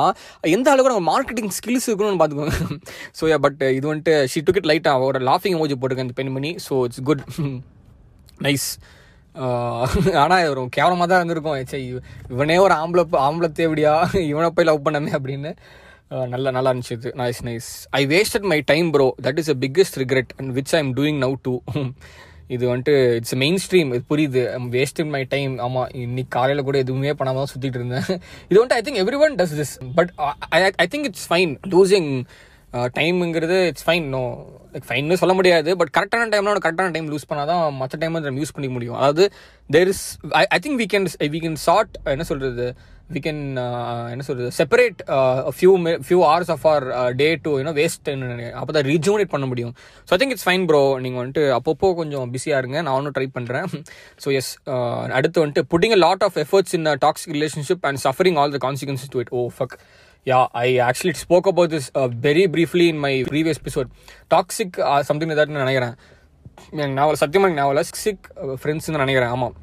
எந்த 0.55 0.69
அளவுக்கு 0.73 0.93
நம்ம 0.93 1.05
மார்க்கெட்டிங் 1.13 1.51
ஸ்கில்ஸ் 1.57 1.87
இருக்கணும்னு 1.89 2.21
பார்த்துக்கோங்க 2.21 2.55
ஸோ 3.19 3.33
பட் 3.47 3.59
uh, 3.65 3.71
இது 3.79 3.85
வந்துட்டு 3.91 4.15
ஷி 4.31 4.41
டுக்கெட் 4.47 4.69
லைட்டாக 4.71 5.09
ஒரு 5.09 5.21
லாஃபிங் 5.29 5.59
மோஜி 5.61 5.77
போட்டிருக்கேன் 5.79 6.09
இந்த 6.09 6.17
பெண்மணி. 6.21 6.53
ஸோ 6.67 6.73
இட்ஸ் 6.87 7.03
குட் 7.11 7.23
நைஸ் 8.47 8.69
ஆனால் 10.21 10.39
இது 10.43 10.53
ஒரு 10.53 10.63
கேவலமாக 10.77 11.07
தான் 11.09 11.19
இருந்திருக்கும். 11.21 11.59
சரி 11.73 11.85
இவனே 12.33 12.57
ஒரு 12.65 12.75
ஆம்பளை 12.81 13.03
ஆம்பளை 13.27 13.49
தேவடியா? 13.59 13.93
இவனை 14.31 14.49
போய் 14.55 14.69
லவ் 14.71 14.85
பண்ணமே 14.87 15.13
அப்படின்னு 15.19 15.51
நல்லா 16.11 16.27
நல்ல 16.33 16.51
நல்லா 16.55 16.69
இருந்துச்சு. 16.71 16.95
இது 16.99 17.09
nice 17.21 17.41
nice 17.47 17.67
I 17.99 18.01
wasted 18.13 18.47
my 18.51 18.59
time 18.71 18.87
bro 18.95 19.07
that 19.25 19.39
is 19.41 19.51
a 19.53 19.57
biggest 19.63 19.99
regret 20.03 20.31
and 20.39 20.51
which 20.57 20.73
I 20.77 20.81
am 20.83 20.91
doing 20.99 21.19
now 21.25 21.35
to 21.47 21.53
இது 22.55 22.63
வந்துட்டு 22.69 22.93
இட்ஸ் 23.17 23.35
மெயின் 23.41 23.59
ஸ்ட்ரீம் 23.63 23.89
இது 23.95 24.03
புரியுது. 24.11 24.43
வேஸ்ட் 24.75 25.01
மை 25.15 25.21
டைம் 25.33 25.53
ஆமாம் 25.65 25.89
இன்னைக்கு 26.03 26.31
காலையில் 26.35 26.65
கூட 26.69 26.77
எதுவுமே 26.83 27.11
பண்ணாமல் 27.19 27.41
தான் 27.43 27.51
சுற்றிட்டு 27.51 27.79
இருந்தேன். 27.79 28.07
இது 28.49 28.57
வந்துட்டு 28.59 28.77
I 28.79 28.83
think 28.87 29.01
everyone 29.25 29.35
does 29.41 29.53
this 29.59 29.73
but 29.97 30.11
I 30.83 30.87
think 30.93 31.07
it's 31.09 31.27
fine 31.31 31.53
losing 31.73 32.09
டைமுங்கிறது 32.97 33.57
it's 33.71 33.85
fine 33.87 34.07
no 34.15 34.23
like 34.73 34.87
ஃபைன்னு 34.89 35.19
சொல்ல 35.21 35.33
முடியாது 35.39 35.69
பட் 35.79 35.91
கரெக்டான 35.97 36.29
டைம்ல 36.33 36.59
கரெக்டான 36.65 36.93
டைம் 36.95 37.07
யூஸ் 37.15 37.29
பண்ணால் 37.31 37.49
தான் 37.51 37.63
மற்ற 37.81 37.97
டைம் 38.01 38.15
நம்ம 38.27 38.41
யூஸ் 38.43 38.55
பண்ணிக்க 38.55 38.75
முடியும். 38.77 38.97
அதாவது 38.99 39.25
there 39.69 39.91
is 39.93 40.05
I 40.55 40.59
think 40.65 40.79
we 40.83 40.87
can 40.93 41.09
we 41.35 41.41
can 41.45 41.59
short 41.67 41.95
என்ன 42.15 42.25
சொல்கிறது 42.31 42.67
வி 43.13 43.19
கேன் 43.25 43.41
என்ன 44.13 44.23
சொல்கிறது 44.27 44.49
separate 44.59 44.99
few 45.57 45.71
few 46.07 46.19
hours 46.29 46.51
of 46.55 46.65
our 46.71 46.85
day 47.21 47.27
to 47.45 47.51
you know 47.59 47.73
waste 47.79 48.09
அப்போ 48.59 48.71
தான் 48.77 48.87
ரீஜூனேட் 48.91 49.31
பண்ண 49.33 49.45
முடியும். 49.51 49.73
So 50.07 50.13
I 50.15 50.19
think 50.23 50.33
it's 50.35 50.47
fine 50.47 50.65
bro 50.71 50.81
நீங்கள் 51.05 51.21
வந்துட்டு 51.21 51.45
அப்பப்போ 51.57 51.89
கொஞ்சம் 52.01 52.27
பிஸியாக 52.35 52.61
இருங்க. 52.63 52.77
நான் 52.85 52.97
ஒன்றும் 52.99 53.15
ட்ரை 53.17 53.27
பண்ணுறேன் 53.37 53.67
ஸோ 54.25 54.27
எஸ் 54.41 54.51
அடுத்து 55.17 55.41
வந்துட்டு 55.43 55.63
putting 55.73 55.95
a 55.97 56.01
lot 56.05 56.25
of 56.27 56.37
efforts 56.45 56.75
in 56.79 56.87
toxic 57.05 57.33
relationship 57.39 57.87
and 57.89 58.01
suffering 58.05 58.37
all 58.43 58.53
the 58.57 58.61
consequences 58.67 59.11
to 59.15 59.21
it 59.25 59.33
oh 59.39 59.43
fuck 59.57 59.75
Yeah, 60.25 60.47
I 60.51 60.77
actually 60.79 61.13
spoke 61.13 61.45
about 61.47 61.69
this 61.69 61.91
uh, 61.95 62.07
very 62.25 62.45
briefly 62.47 62.89
in 62.89 62.97
my 62.97 63.23
previous 63.23 63.57
episode. 63.61 63.89
Toxic 64.33 64.77
something 65.09 65.29
uh, 65.29 65.35
something 65.37 65.53
நினைக்கிறேன். 65.59 65.95
நாவல் 66.71 66.93
நான் 66.93 67.19
சத்தியமாக 67.21 67.53
எனக்கு 67.53 67.99
sick 68.05 68.27
ஃப்ரெண்ட்ஸ்னு 68.61 68.95
uh, 68.95 69.03
நினைக்கிறேன். 69.03 69.31
ஆமாம் 69.35 69.55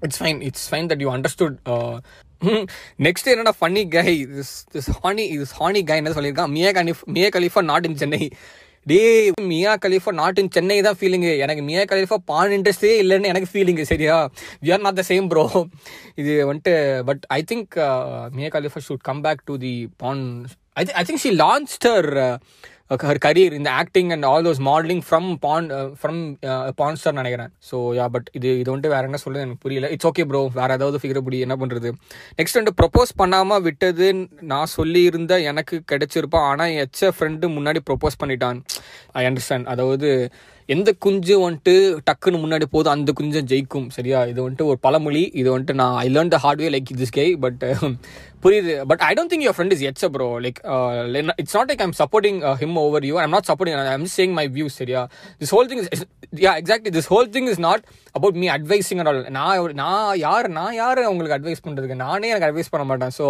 it's 0.00 0.22
fine 0.22 0.40
it's 0.48 0.74
fine 0.74 0.88
that 0.92 1.00
you 1.04 1.10
understood 1.16 1.56
next 3.06 3.30
என்னடா 3.34 3.52
funny 3.60 3.88
guy 3.88 4.26
this 4.26 4.52
this 4.74 4.90
honey 5.04 5.26
this 5.42 5.54
honey 5.60 5.82
guy 5.90 5.96
என்ன 5.96 6.10
சொல்லியிருக்கான்? 6.10 6.52
Mia 6.56 6.70
Khalifa 6.70 7.04
Mia 7.04 7.28
Khalifa 7.36 7.62
not 7.62 7.84
in 7.84 7.96
Chennai 7.96 8.22
day 8.88 8.98
Mia 9.46 9.72
Khalifa 9.76 10.10
not 10.14 10.38
in 10.38 10.50
Chennai 10.50 10.76
தான் 10.80 10.98
feeling 10.98 11.32
எனக்கு 11.38 11.62
Mia 11.62 11.82
Khalifa 11.84 12.16
பான் 12.24 12.52
இன்ட்ரெஸ்டே 12.52 12.92
இல்லைன்னு 13.00 13.30
எனக்கு 13.30 13.50
feeling 13.52 13.84
சரியா? 13.84 14.16
We 14.62 14.70
are 14.72 14.82
not 14.82 15.00
the 15.00 15.04
same 15.08 15.28
bro 15.28 15.44
இது 16.14 16.32
வந்துட்டு 16.48 16.74
but 17.04 17.24
I 17.30 17.40
think 17.48 17.74
Mia 18.34 18.50
Khalifa 18.54 18.82
should 18.86 19.04
come 19.04 19.22
back 19.22 19.44
to 19.44 19.56
the 19.58 19.72
porn 19.96 20.22
I 20.80 20.84
I 21.00 21.04
think 21.10 21.24
she 21.26 21.32
launch 21.44 21.72
her 21.86 22.10
career 23.24 23.54
இந்த 23.56 23.70
acting 23.80 24.10
and 24.14 24.26
all 24.28 24.44
those 24.46 24.60
modelling 24.68 25.02
from 25.06 25.26
porn 25.42 25.66
from 26.00 26.20
porn 26.78 26.98
star 27.00 27.16
நினைக்கிறேன். 27.18 27.50
So 27.68 27.76
yeah 27.98 28.04
but 28.14 28.28
இது 28.38 28.48
இது 28.60 28.68
வந்துட்டு 28.72 28.92
வேற 28.94 29.02
என்ன 29.08 29.18
சொல்றது 29.22 29.44
எனக்கு 29.46 29.64
புரியல. 29.64 29.88
இட்ஸ் 29.94 30.08
ஓகே 30.10 30.24
ப்ரோ 30.30 30.40
வேற 30.60 30.70
ஏதாவது 30.78 31.00
ஃபிகர் 31.02 31.20
படி 31.26 31.38
என்ன 31.46 31.56
பண்ணுறது 31.62 31.90
நெக்ஸ்ட் 32.38 32.58
வந்து 32.60 32.74
ப்ரொப்போஸ் 32.80 33.12
பண்ணாமல் 33.22 33.62
விட்டது 33.66 34.08
நான் 34.52 34.72
சொல்லியிருந்த 34.76 35.36
எனக்கு 35.52 35.78
கிடைச்சிருப்பான் 35.92 36.46
ஆனால் 36.52 36.76
எச்ச 36.84 37.10
ஃப்ரெண்டு 37.16 37.50
முன்னாடி 37.56 37.82
ப்ரொப்போஸ் 37.90 38.20
பண்ணிட்டான். 38.22 38.60
ஐ 39.20 39.24
அண்டர்ஸ்டாண்ட் 39.30 39.68
அதாவது 39.74 40.10
எந்த 40.74 40.90
குஞ்சு 41.04 41.34
வந்துட்டு 41.42 41.74
டக்குன்னு 42.08 42.38
முன்னாடி 42.42 42.66
போதும் 42.72 42.92
அந்த 42.94 43.10
குஞ்சம் 43.18 43.46
ஜெயிக்கும் 43.50 43.86
சரியா? 43.96 44.18
இது 44.30 44.40
வந்துட்டு 44.44 44.66
ஒரு 44.70 44.78
பழமொழி. 44.86 45.22
இது 45.40 45.48
வந்துட்டு 45.52 45.74
நான் 45.80 45.94
I 46.02 46.06
learn 46.14 46.32
the 46.34 46.38
hard way 46.42 46.68
like 46.74 46.90
this 47.02 47.12
okay 47.16 47.24
but 47.44 47.62
புரியுது. 48.44 48.72
But 48.90 49.02
I 49.06 49.10
don't 49.18 49.30
think 49.32 49.44
your 49.46 49.56
friend 49.58 49.74
is 49.76 49.84
it's 49.90 50.06
bro 50.16 50.26
like 50.46 50.58
it's 51.42 51.56
not 51.58 51.70
like 51.72 51.82
I'm 51.86 51.94
supporting 52.00 52.40
him 52.62 52.76
over 52.82 53.06
you 53.10 53.14
I'm 53.22 53.32
not 53.36 53.48
supporting 53.50 53.78
I'm 53.94 54.06
saying 54.16 54.34
my 54.40 54.44
views 54.56 54.76
சரியா? 54.82 55.02
This 55.40 55.52
whole 55.56 55.70
thing 55.70 55.80
is 55.84 56.04
yeah 56.44 56.52
exactly 56.62 56.92
this 56.98 57.08
whole 57.12 57.30
thing 57.36 57.48
is 57.52 57.62
not 57.68 57.82
about 58.20 58.38
me 58.42 58.50
advising 58.56 59.00
at 59.04 59.10
all 59.12 59.22
நான் 59.38 59.74
நான் 59.82 60.12
யார் 60.26 60.48
நான் 60.58 60.76
யார் 60.82 61.00
உங்களுக்கு 61.12 61.38
advice 61.38 61.64
பண்ணுறதுக்கு 61.68 61.98
நானே 62.04 62.30
எனக்கு 62.34 62.48
அட்வைஸ் 62.50 62.72
பண்ண 62.74 62.86
மாட்டேன். 62.90 63.14
So 63.18 63.24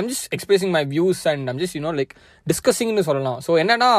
I'm 0.00 0.10
just 0.10 0.28
expressing 0.38 0.74
my 0.78 0.84
views 0.96 1.22
and 1.34 1.52
I'm 1.52 1.62
just 1.62 1.78
you know 1.80 1.94
like 2.00 2.14
டிஸ்கஸிங்னு 2.46 3.06
சொல்லலாம். 3.10 3.40
ஸோ 3.48 3.54
என்னன்னா 3.64 3.92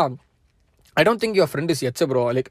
I 0.97 1.03
don't 1.05 1.21
think 1.21 1.37
your 1.39 1.51
friend 1.51 1.71
is 1.73 1.83
it's 1.89 2.07
bro 2.09 2.23
like 2.37 2.49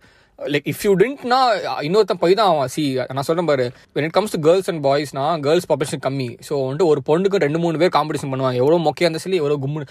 like 0.55 0.69
if 0.73 0.85
you 0.87 0.93
டென்ட்னா 1.03 1.41
இன்னொருத்தன் 1.89 2.23
போய் 2.25 2.39
தான் 2.41 2.51
ஆவான். 2.53 2.73
சி 2.77 2.85
நான் 3.17 3.29
சொல்றேன் 3.29 3.51
பாரு. 3.51 3.67
When 3.97 4.07
it 4.09 4.17
comes 4.19 4.35
to 4.37 4.41
girls 4.49 4.71
and 4.73 4.83
பாய்ஸ்னா 4.89 5.27
girls 5.47 5.69
population 5.73 6.05
கம்மி. 6.09 6.31
ஸோ 6.49 6.55
வந்துட்டு 6.65 6.89
ஒரு 6.95 7.03
பொண்ணுக்கு 7.11 7.45
ரெண்டு 7.47 7.61
மூணு 7.67 7.83
பேர் 7.83 7.95
காம்படிஷன் 7.99 8.33
பண்ணுவாங்க. 8.35 8.59
எவ்வளோ 8.65 8.81
மொக்கையாக 8.89 9.09
இருந்தால் 9.09 9.27
சொல்லி 9.27 9.41
எவ்வளோ 9.45 9.61
கும்மு 9.67 9.87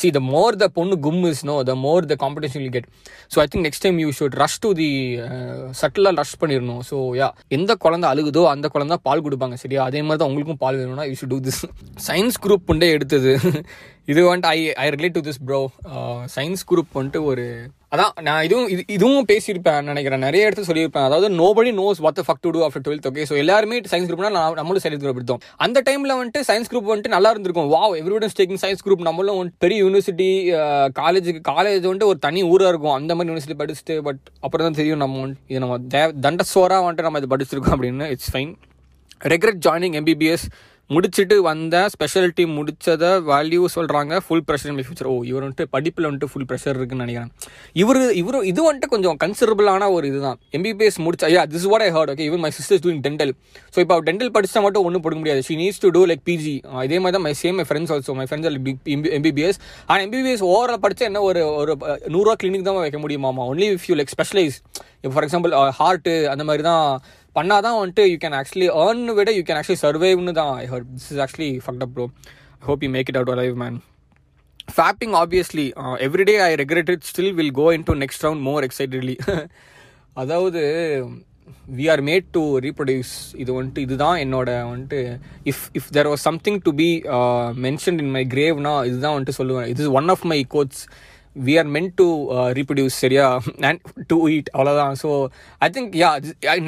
சி 0.00 0.08
த 0.16 0.20
மோர் 0.32 0.56
த 0.60 0.66
பொண்ணு 0.76 0.94
கும் 1.04 1.24
is 1.30 1.40
no 1.48 1.54
the 1.68 1.72
more 1.84 2.04
the 2.10 2.14
competition 2.22 2.60
will 2.62 2.74
get 2.74 2.86
so 3.32 3.38
I 3.42 3.46
think 3.52 3.64
next 3.66 3.84
time 3.84 3.96
you 4.02 4.10
should 4.18 4.36
rush 4.42 4.56
to 4.64 4.68
the 4.80 4.88
சட்டிலாக 5.80 6.14
rush 6.20 6.36
பண்ணிடணும். 6.42 6.82
ஸோ 6.90 6.96
யா 7.20 7.28
எந்த 7.56 7.74
குழந்தை 7.84 8.06
அழுகுதோ 8.12 8.42
அந்த 8.52 8.68
குழந்தை 8.74 8.98
பால் 9.06 9.24
கொடுப்பாங்க 9.26 9.56
சரியா? 9.64 9.80
அதே 9.88 10.02
மாதிரி 10.06 10.20
தான் 10.22 10.30
உங்களுக்கும் 10.30 10.60
பால் 10.62 10.78
வேணும்னா 10.80 11.06
you 11.10 11.16
should 11.20 11.34
do 11.34 11.40
this 11.48 11.60
science 12.08 12.38
group 12.44 12.64
புண்டே 12.70 12.90
எடுத்தது. 12.96 13.34
இது 14.12 14.20
வந்துட்டு 14.28 14.52
I 14.56 14.60
I 14.84 14.86
relate 14.96 15.16
to 15.18 15.24
this 15.26 15.42
bro 15.48 15.60
science 16.36 16.64
group 16.70 16.96
வந்துட்டு 16.98 17.22
ஒரு 17.32 17.44
அதான் 17.96 18.20
நான் 18.20 18.44
இதுவும் 18.44 18.68
இது 18.68 18.84
இதுவும் 18.86 19.24
பேசியிருப்பேன் 19.32 19.82
நினைக்கிறேன். 19.82 20.18
நிறைய 20.18 20.48
இடத்துல 20.48 20.60
சொல்லியிருப்பேன். 20.60 21.04
அதாவது 21.04 21.28
nobody 21.28 21.68
knows 21.68 21.98
what 21.98 22.18
fuck 22.18 22.40
to 22.40 22.50
do 22.50 22.66
after 22.66 22.88
twelfth 22.88 23.06
okay 23.10 23.24
so 23.28 23.36
எல்லாருமே 23.36 23.80
சயின்ஸ் 23.80 24.10
குரூப்னா 24.10 24.30
நான் 24.30 24.52
நம்மளும் 24.52 24.82
சயின்ஸ் 24.82 25.02
குரூப் 25.02 25.14
எடுத்தோம். 25.14 25.40
அந்த 25.56 25.82
டைமில் 25.90 26.12
வந்துட்டு 26.12 26.40
சயின்ஸ் 26.40 26.64
குரூப் 26.70 26.86
வந்துட்டு 26.86 27.08
நல்லா 27.08 27.30
இருந்திருக்கும். 27.30 27.72
Wow 27.72 27.98
everybody 27.98 28.28
taking 28.38 28.56
science 28.62 28.78
group 28.84 29.00
நம்மளும் 29.00 29.42
வந்துட்டு 29.42 29.52
பெரிய 29.58 29.84
யூனிவர்சிட்டி 29.84 30.54
காலேஜுக்கு 30.98 31.42
காலேஜ் 31.48 31.86
வந்துட்டு 31.86 32.04
ஒரு 32.04 32.18
தனி 32.18 32.42
ஊராக 32.42 32.68
இருக்கும். 32.68 32.92
அந்த 32.92 33.14
மாதிரி 33.14 33.34
யூனிவர்சிட்டி 33.34 33.60
படிச்சுட்டு 33.60 33.98
பட் 33.98 34.18
அப்புறம் 34.40 34.66
தான் 34.66 34.76
தெரியும் 34.76 34.98
நம்ம 34.98 35.20
வந்து 35.20 35.40
இது 35.46 35.58
நம்ம 35.58 35.78
தே- 35.78 36.12
வந்துட்டு 36.30 37.02
நம்ம 37.02 37.18
இது 37.18 37.36
படிச்சிருக்கோம் 37.36 37.70
அப்படின்னு. 37.70 38.08
It's 38.08 38.36
fine 38.36 38.54
regret 39.24 39.60
joining 39.66 39.96
MBBS 40.00 40.46
முடிச்சுட்டு 40.94 41.36
வந்த 41.48 41.76
ஸ்பெஷாலிட்டி 41.92 42.44
முடிச்சதை 42.54 43.10
வேல்யூ 43.28 43.60
சொல்கிறாங்க 43.74 44.14
full 44.24 44.42
pressure 44.48 44.70
in 44.72 44.78
future 44.86 45.08
oh 45.10 45.14
இவர் 45.30 45.44
வந்துட்டு 45.44 45.66
படிப்பில் 45.74 46.06
வந்துட்டு 46.08 46.28
ஃபுல் 46.30 46.46
ப்ரெஷர் 46.50 46.76
இருக்குன்னு 46.78 47.04
நினைக்கிறேன். 47.04 47.30
இவர் 47.82 48.00
இவர் 48.20 48.38
இது 48.52 48.60
வந்துட்டு 48.68 48.88
கொஞ்சம் 48.94 49.18
கன்சிடரபிளான 49.22 49.90
ஒரு 49.96 50.06
இதுதான். 50.10 50.38
எம்பிபிஎஸ் 50.58 50.98
முடிச்சா 51.06 51.28
ஐயா 51.30 51.44
this 51.52 51.68
what 51.72 51.84
I 51.86 51.90
heard 51.96 52.12
okay 52.14 52.26
இவன் 52.30 52.42
my 52.46 52.50
sisters 52.58 52.82
doing 52.86 53.02
dental 53.06 53.32
so 53.74 53.78
இப்போ 53.84 54.00
டென்டல் 54.08 54.32
படிச்சா 54.38 54.62
மட்டும் 54.66 54.86
ஒன்றும் 54.88 55.04
போட 55.06 55.16
முடியாது. 55.20 55.42
She 55.48 55.56
needs 55.62 55.80
to 55.84 55.90
do 55.98 56.02
like 56.12 56.24
PG 56.30 56.56
இதே 56.86 57.00
மாதிரி 57.04 57.16
தான் 57.18 57.26
my 57.28 57.34
same 57.42 57.56
my 57.60 57.66
friends 57.70 57.92
also 57.96 58.14
my 58.20 58.26
friends 58.30 58.50
MBBS 59.18 59.60
ஆனால் 59.88 60.04
எம்பிபிஎஸ் 60.08 60.44
ஓவரால் 60.52 60.82
படித்தா 60.86 61.06
என்ன 61.10 61.22
ஒரு 61.30 61.42
ஒரு 61.60 61.72
நூறுரூவா 62.14 62.36
கிளினிக் 62.42 62.68
தான் 62.70 62.82
வைக்க 62.84 63.00
முடியுமாமா 63.06 63.44
only 63.52 63.68
if 63.76 63.88
you 63.90 63.96
like 64.00 64.12
specialise 64.16 64.58
இப்போ 65.02 65.12
ஃபார் 65.14 65.24
எக்ஸாம்பிள் 65.26 65.52
ஹார்ட்டு 65.78 66.14
அந்த 66.30 66.42
மாதிரி 66.48 66.62
தான் 66.70 66.84
பண்ணாதான் 67.36 67.78
வந்துட்டு 67.80 68.04
யூ 68.12 68.16
கேன் 68.16 68.36
ஆக்சுவலி 68.40 68.68
ஏர்ன் 68.84 69.12
விட 69.18 69.30
யூ 69.30 69.42
கேன் 69.42 69.58
ஆக்சுவலி 69.60 69.80
சர்வைவ்னு 69.84 70.32
தான் 70.32 70.52
I 70.54 70.66
heard 70.66 70.90
this 70.96 71.12
is 71.12 71.18
actually 71.18 71.50
fucked 71.64 71.84
up 71.86 71.94
bro 71.94 72.06
I 72.62 72.66
hope 72.66 72.84
you 72.84 72.90
make 72.90 73.08
it 73.08 73.16
out 73.16 73.30
alive 73.30 73.56
man 73.56 73.78
fapping 74.74 75.14
obviously 75.14 75.66
everyday 75.98 76.36
I 76.42 76.50
day 76.56 76.80
it 76.92 77.04
still 77.04 77.32
will 77.32 77.52
go 77.52 77.72
in 77.72 77.82
to 77.82 77.94
next 77.94 78.24
round 78.24 78.40
more 78.40 78.64
excitedly 78.64 79.16
அதாவது 80.14 80.60
we 81.76 81.84
are 81.90 82.00
made 82.00 82.26
to 82.32 82.42
reproduce 82.58 83.12
இது 83.34 83.50
வந்துட்டு 83.52 83.78
இதுதான் 83.78 84.16
என்னோட 84.16 84.50
வந்துட்டு 84.72 85.00
if 85.44 85.64
if 85.74 85.88
there 85.92 86.06
was 86.06 86.24
something 86.28 86.58
to 86.58 86.72
be 86.72 86.88
mention 87.66 87.98
in 87.98 88.10
my 88.10 88.24
கிரேவ்னா 88.34 88.84
இதுதான் 88.84 89.14
வந்துட்டு 89.14 89.38
சொல்லுவேன். 89.40 89.66
இது 89.66 89.82
is 89.82 89.94
one 90.00 90.08
of 90.08 90.24
my 90.24 90.46
quotes 90.48 90.82
we 91.36 91.54
are 91.58 91.68
meant 91.74 91.92
to 91.98 92.06
reproduce 92.58 92.96
சரியா? 93.02 93.26
அண்ட் 93.68 93.80
டு 94.10 94.16
ஈட் 94.30 94.50
அவ்வளோதான் 94.54 94.94
ஸோ 95.02 95.10
ஐ 95.62 95.70
திங்க் 95.74 95.92
யா 96.00 96.10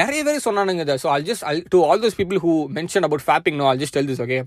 நிறைய 0.00 0.21
பேர் 0.26 0.47
சொன்னானுங்க 0.47 0.85
இதை. 0.87 0.97
So 1.02 1.11
I'll 1.14 1.26
just 1.28 1.45
I'll 1.50 1.62
to 1.73 1.81
all 1.88 2.02
those 2.04 2.19
people 2.21 2.40
who 2.45 2.52
mention 2.78 3.07
about 3.09 3.26
fapping 3.28 3.59
no 3.61 3.69
I'll 3.71 3.83
just 3.83 3.97
tell 3.97 4.11
this 4.11 4.23
okay 4.26 4.38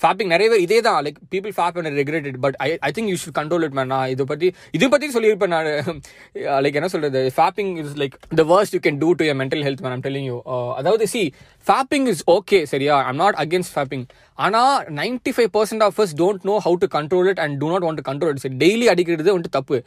fapping 0.00 0.30
நிறைய 0.32 0.48
பேர் 0.50 0.64
இதே 0.64 0.78
தான் 0.86 0.98
like 1.04 1.18
people 1.32 1.52
fap 1.54 1.78
and 1.80 1.98
regulated 2.00 2.36
but 2.42 2.56
I 2.60 2.70
I 2.82 2.92
think 2.96 3.10
you 3.12 3.18
should 3.22 3.36
control 3.38 3.64
it 3.66 3.76
man 3.78 3.90
நான் 3.92 4.10
இதை 4.12 4.26
பற்றி 4.28 4.48
இது 4.74 4.88
பற்றி 4.90 5.08
சொல்லியிருப்பேன் 5.14 5.54
நான். 5.54 5.70
லைக் 6.64 6.78
என்ன 6.78 6.90
சொல்கிறது 6.92 7.20
fapping 7.36 7.72
is 7.82 7.96
like 8.02 8.14
the 8.34 8.46
worst 8.50 8.74
you 8.76 8.82
can 8.84 9.00
do 9.00 9.10
to 9.18 9.26
your 9.26 9.38
mental 9.40 9.64
health 9.66 9.82
man 9.84 9.94
I'm 9.96 10.04
telling 10.06 10.28
you 10.28 10.36
அதாவது 10.78 11.06
சி 11.14 11.22
ஃபேப்பிங் 11.66 12.06
இஸ் 12.12 12.22
ஓகே 12.34 12.58
சரியா? 12.72 12.96
ஐம் 13.08 13.20
நாட் 13.22 13.38
அகேன்ஸ்ட் 13.42 13.74
ஃபேப்பிங் 13.74 14.04
ஆனால் 14.38 14.70
ninety 14.98 15.30
five 15.36 15.50
percent 15.56 15.84
of 15.86 15.98
us 16.00 16.14
don't 16.16 16.44
know 16.44 16.56
how 16.66 16.76
to 16.82 16.88
control 16.94 17.28
it 17.32 17.40
and 17.44 17.56
do 17.62 17.68
not 17.72 17.86
want 17.86 18.00
to 18.00 18.06
control 18.08 18.32
it 18.34 18.42
சரி 18.44 18.58
daily 18.62 18.86
அடிக்கிறது 18.92 19.30
வந்துட்டு 19.32 19.57
தப்பு. 19.58 19.78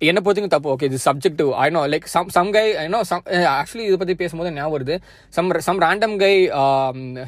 என்ன 0.00 0.18
பொறுத்தவரைக்கும் 0.24 0.54
தப்பு. 0.54 0.68
ஓகே 0.74 0.86
இது 0.90 0.98
subjective 1.06 1.50
I 1.64 1.66
know 1.74 1.80
like 1.92 2.06
some 2.12 2.30
some 2.36 2.50
guy 2.54 2.64
I 2.82 2.84
know 2.94 3.00
some 3.08 3.24
actually 3.56 3.84
இதை 3.88 3.96
பற்றி 4.02 4.14
பேசும்போது 4.22 4.52
ஞாபகம் 4.58 4.74
வருது. 4.76 4.94
Some 5.36 5.50
some 5.66 5.80
random 5.84 6.14
guy 6.22 6.32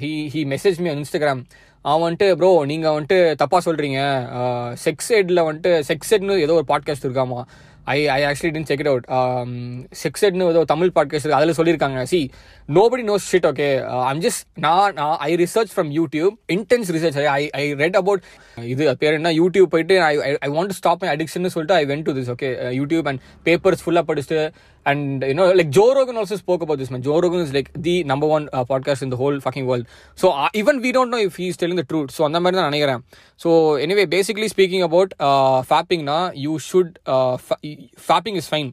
he 0.04 0.12
he 0.34 0.42
message 0.52 0.80
me 0.84 0.90
Instagram 0.96 1.42
அவன் 1.84 2.04
வந்துட்டு 2.04 2.26
ப்ரோ 2.40 2.50
நீங்கள் 2.70 2.94
வந்துட்டு 2.96 3.18
தப்பாக 3.40 3.60
சொல்கிறீங்க 3.66 4.00
செக்ஸ் 4.84 5.10
எட்டில் 5.18 5.46
வந்துட்டு 5.48 5.70
செக்ஸ் 5.88 6.12
எட்னு 6.16 6.34
ஏதோ 6.46 6.56
ஒரு 6.60 6.66
பாட்காஸ்ட் 6.72 7.06
இருக்காமா? 7.08 7.40
I 7.94 7.96
I 8.16 8.20
actually 8.28 8.52
then 8.56 8.66
check 8.68 8.82
it 8.82 8.90
out 8.90 9.06
sex 10.02 10.24
எட்னு 10.26 10.44
ஏதோ 10.52 10.60
தமிழ் 10.72 10.92
பாட்காஸ்ட் 10.98 11.36
அதில் 11.38 11.56
சொல்லியிருக்காங்க. 11.58 12.02
See 12.12 12.20
nobody 12.72 13.02
knows 13.02 13.22
shit 13.30 13.44
okay 13.48 13.66
uh, 13.92 14.02
i'm 14.08 14.18
நான் 14.20 14.42
nah 14.64 14.82
nah 14.98 15.12
i 15.26 15.36
research 15.40 15.70
from 15.76 15.86
youtube 15.96 16.32
intense 16.48 16.88
research 16.96 17.16
i 17.32 17.44
i, 17.60 17.64
read 17.80 17.94
இது 18.72 18.84
பேர் 19.00 19.16
என்ன 19.18 19.30
யூடியூப் 19.38 19.70
போயிட்டு 19.72 19.94
I 20.02 20.12
I 20.46 20.48
want 20.56 20.72
stop 20.78 21.00
my 21.02 21.08
addiction 21.12 21.52
சொல்லிட்டு 21.54 21.74
I 21.74 21.84
went 21.90 22.06
to 22.08 22.12
this 22.18 22.30
okay 22.34 22.48
YouTube 22.78 23.06
and 23.10 23.20
papers 23.46 23.82
ஃபுல்லாக 23.84 24.04
படிச்சுட்டு 24.10 24.40
and 24.86 25.22
you know 25.30 25.44
like 25.58 25.72
Joe Rogan 25.78 26.18
also 26.22 26.38
spoke 26.42 26.62
about 26.66 26.80
this 26.82 26.92
man 26.94 27.04
Joe Rogan 27.08 27.42
is 27.46 27.54
like 27.56 27.70
the 27.86 27.94
number 28.12 28.32
one 28.36 28.46
podcast 28.70 29.06
இந்த 29.08 29.18
whole 29.22 29.38
fucking 29.44 29.68
world 29.70 29.88
so 30.18 30.28
even 30.62 30.80
we 30.86 30.92
don't 30.98 31.14
know 31.16 31.20
if 31.26 31.38
he's 31.44 31.60
telling 31.62 31.80
the 31.82 31.86
truth 31.92 32.12
so 32.16 32.24
அந்த 32.28 32.40
மாதிரி 32.44 32.58
தான் 32.60 32.70
நினைக்கிறேன் 32.70 33.02
so 33.40 33.50
anyway 33.86 34.06
basically 34.16 34.50
speaking 34.54 34.86
about 34.88 35.14
ஃபேப்பிங்னா 35.70 36.18
you 36.46 36.54
should 36.70 36.92
fapping 38.06 38.38
is 38.42 38.50
fine 38.52 38.70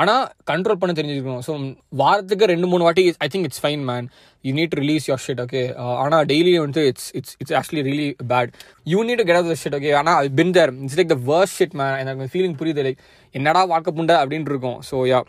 ஆனால் 0.00 0.24
control 0.50 0.78
பண்ண 0.80 0.92
தெரிஞ்சிருக்கணும். 0.96 1.42
So 1.46 1.52
வாரத்துக்கு 2.00 2.50
ரெண்டு 2.52 2.66
மூணு 2.72 2.86
வாட்டி 2.86 3.04
I 3.26 3.28
think 3.34 3.46
it's 3.48 3.62
fine 3.64 3.84
man 3.90 4.06
you 4.44 4.52
need 4.58 4.72
to 4.74 4.80
release 4.82 5.06
your 5.10 5.22
shit 5.26 5.40
okay 5.44 5.62
ஆனால் 6.02 6.24
டெய்லி 6.32 6.52
வந்து 6.64 6.82
it's 6.90 7.08
it's 7.20 7.36
it's 7.42 7.54
actually 7.60 7.84
really 7.88 8.08
bad 8.32 8.50
you 8.92 8.98
need 9.08 9.20
to 9.22 9.26
get 9.30 9.40
off 9.40 9.48
the 9.52 9.56
shit 9.62 9.76
okay 9.78 9.92
ஆனால் 10.00 10.18
அது 10.20 10.30
பின் 10.40 10.52
there 10.58 10.72
it's 10.84 10.98
like 11.00 11.12
the 11.14 11.18
worst 11.30 11.56
shit 11.60 11.78
man 11.82 11.96
எனக்கு 12.02 12.32
feeling 12.34 12.58
புரியுது. 12.60 12.84
Like 12.88 13.00
என்னடா 13.34 13.62
வாக்க 13.72 13.96
புண்டை 14.00 14.16
அப்படின்னு 14.22 14.52
இருக்கும். 14.54 14.78
So 14.90 14.98
yeah 15.12 15.20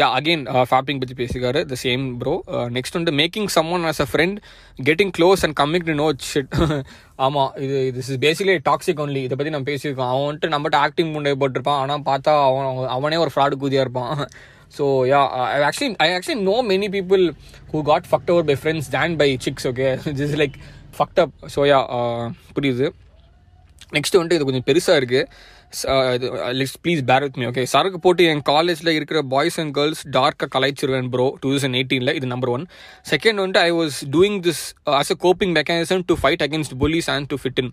yeah 0.00 0.06
again 0.18 0.42
fapping 0.70 1.00
பற்றி 1.02 1.14
பேசிக்காரு. 1.20 1.60
த 1.70 1.76
சேம் 1.84 2.04
ப்ரோ 2.20 2.34
நெக்ஸ்ட் 2.76 2.96
வந்து 2.98 3.12
making 3.20 3.48
someone 3.76 3.84
as 3.90 4.00
a 4.04 4.08
friend 4.12 4.36
getting 4.88 5.12
close 5.18 5.42
and 5.46 5.56
coming 5.60 5.86
to 5.88 5.96
know 6.02 6.06
shit 6.30 6.54
ஆமாம் 7.26 7.50
இது 7.64 7.78
this 7.96 8.10
is 8.12 8.22
basically 8.26 8.56
toxic 8.70 9.02
only 9.04 9.22
இதை 9.26 9.36
பற்றி 9.40 9.52
நம்ம 9.56 9.68
பேசியிருக்கோம். 9.72 10.12
அவன் 10.12 10.26
வந்துட்டு 10.28 10.52
நம்மகிட்ட 10.54 10.78
ஆக்டிங் 10.86 11.12
முன்னே 11.16 11.34
போட்டிருப்பான். 11.42 11.80
ஆனால் 11.84 12.06
பார்த்தா 12.10 12.34
அவன் 12.48 12.88
அவனே 12.96 13.20
ஒரு 13.24 13.32
ஃப்ராடு 13.34 13.60
கூதியாக 13.64 13.86
இருப்பான். 13.86 14.14
So 14.78 14.84
yeah 15.12 15.20
I 15.52 15.60
actually 15.68 15.94
I 16.04 16.08
actually 16.16 16.42
know 16.48 16.56
many 16.72 16.88
people 16.96 17.22
who 17.70 17.78
got 17.90 18.08
fucked 18.10 18.32
over 18.34 18.48
by 18.50 18.56
friends 18.62 18.90
then 18.96 19.16
by 19.22 19.28
six 19.46 19.66
okay 19.70 19.88
this 20.18 20.36
like 20.42 20.58
fucked 20.98 21.20
up 21.24 21.34
so 21.54 21.62
yeah 21.70 21.80
புரியுது. 22.56 22.88
நெக்ஸ்ட் 23.96 24.16
வந்துட்டு 24.16 24.36
இது 24.38 24.46
கொஞ்சம் 24.48 24.66
பெருசாக 24.68 24.98
இருக்குது 25.00 25.22
please 26.84 27.02
bear 27.10 27.24
with 27.24 27.38
me 27.40 27.44
okay 27.50 27.62
சரக்கு 27.72 27.98
போட்டு 28.04 28.22
என் 28.30 28.42
காலேஜில் 28.42 28.92
இருக்கிற 28.96 29.18
பாய்ஸ் 29.32 29.58
அண்ட் 29.62 29.72
கேர்ள்ஸ் 29.78 30.02
டார்க்காக 30.16 30.48
கலாய்ச்சிருவேன் 30.54 31.08
ப்ரோ 31.12 31.26
டூ 31.42 31.48
தௌசண்ட் 31.52 31.78
எயிட்டீனில் 31.80 32.14
இது 32.18 32.28
நம்பர் 32.32 32.52
ஒன் 32.54 32.64
செகண்ட் 33.10 33.40
வந்துட்டு 33.42 33.62
I 33.68 33.72
was 33.80 33.98
doing 34.16 34.38
this 34.46 34.62
as 35.00 35.12
a 35.14 35.18
coping 35.26 35.52
mechanism 35.58 36.02
to 36.10 36.16
fight 36.22 36.42
against 36.46 36.74
bullies 36.82 37.10
and 37.14 37.28
to 37.32 37.38
fit 37.42 37.60
in 37.62 37.70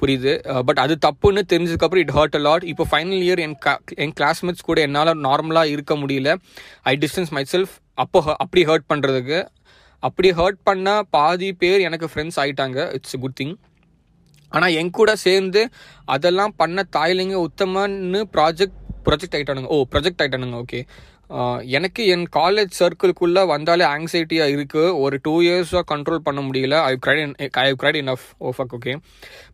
புரியுது? 0.00 0.32
பட் 0.68 0.80
அது 0.84 0.94
தப்புன்னு 1.06 1.42
தெரிஞ்சதுக்கப்புறம் 1.52 2.04
இட் 2.04 2.14
ஹர்ட் 2.18 2.36
அ 2.38 2.42
லாட் 2.48 2.66
இப்போ 2.72 2.84
ஃபைனல் 2.90 3.22
இயர் 3.26 3.42
என் 3.46 3.56
என் 4.04 4.14
கிளாஸ்மேட்ஸ் 4.20 4.66
கூட 4.68 4.80
என்னால் 4.88 5.12
நார்மலாக 5.28 5.72
இருக்க 5.74 5.94
முடியல. 6.02 6.28
ஐ 6.92 6.94
டிஸ்டன்ஸ் 7.04 7.32
மை 7.38 7.44
செல்ஃப் 7.54 7.74
அப்போ 8.04 8.20
அப்படி 8.44 8.62
ஹர்ட் 8.70 8.86
பண்ணுறதுக்கு 8.92 9.40
அப்படி 10.02 10.28
ஹர்ட் 10.38 10.60
பண்ண 10.68 10.88
பாதி 11.16 11.50
பேர் 11.62 11.80
எனக்கு 11.88 12.06
ஃப்ரெண்ட்ஸ் 12.12 12.38
ஆகிட்டாங்க 12.42 12.78
இட்ஸ் 12.98 13.18
குட் 13.24 13.38
திங் 13.40 13.54
ஆனால் 14.50 14.74
என் 14.80 14.96
கூட 14.98 15.10
சேர்ந்து 15.26 15.62
அதெல்லாம் 16.14 16.54
பண்ண 16.56 16.84
தாய்லிங்க 16.96 17.38
உத்தமன்னு 17.46 18.20
ப்ராஜெக்ட் 18.36 18.78
ப்ரொஜெக்ட் 19.06 19.36
ஆகிட்டானுங்க 19.36 19.70
ஓ 19.74 19.78
ப்ரொஜெக்ட் 19.92 20.22
ஆகிட்டானுங்க 20.22 20.58
ஓகே 20.64 20.80
எனக்கு 21.78 22.02
என் 22.12 22.24
காலேஜ் 22.36 22.72
சர்க்கிள்குள்ளே 22.78 23.42
வந்தாலே 23.46 23.84
ஆங்ஸைட்டியாக 23.94 24.54
இருக்குது 24.54 24.94
ஒரு 25.02 25.16
டூ 25.26 25.34
இயர்ஸாக 25.42 25.82
கண்ட்ரோல் 25.92 26.24
பண்ண 26.26 26.40
முடியல. 26.46 26.76
I 26.88 26.94
cried 27.04 27.52
I 27.64 27.66
cried 27.82 27.98
in 28.00 28.10
of 28.14 28.24
oh 28.46 28.50
fuck 28.56 28.74
okay 28.78 28.94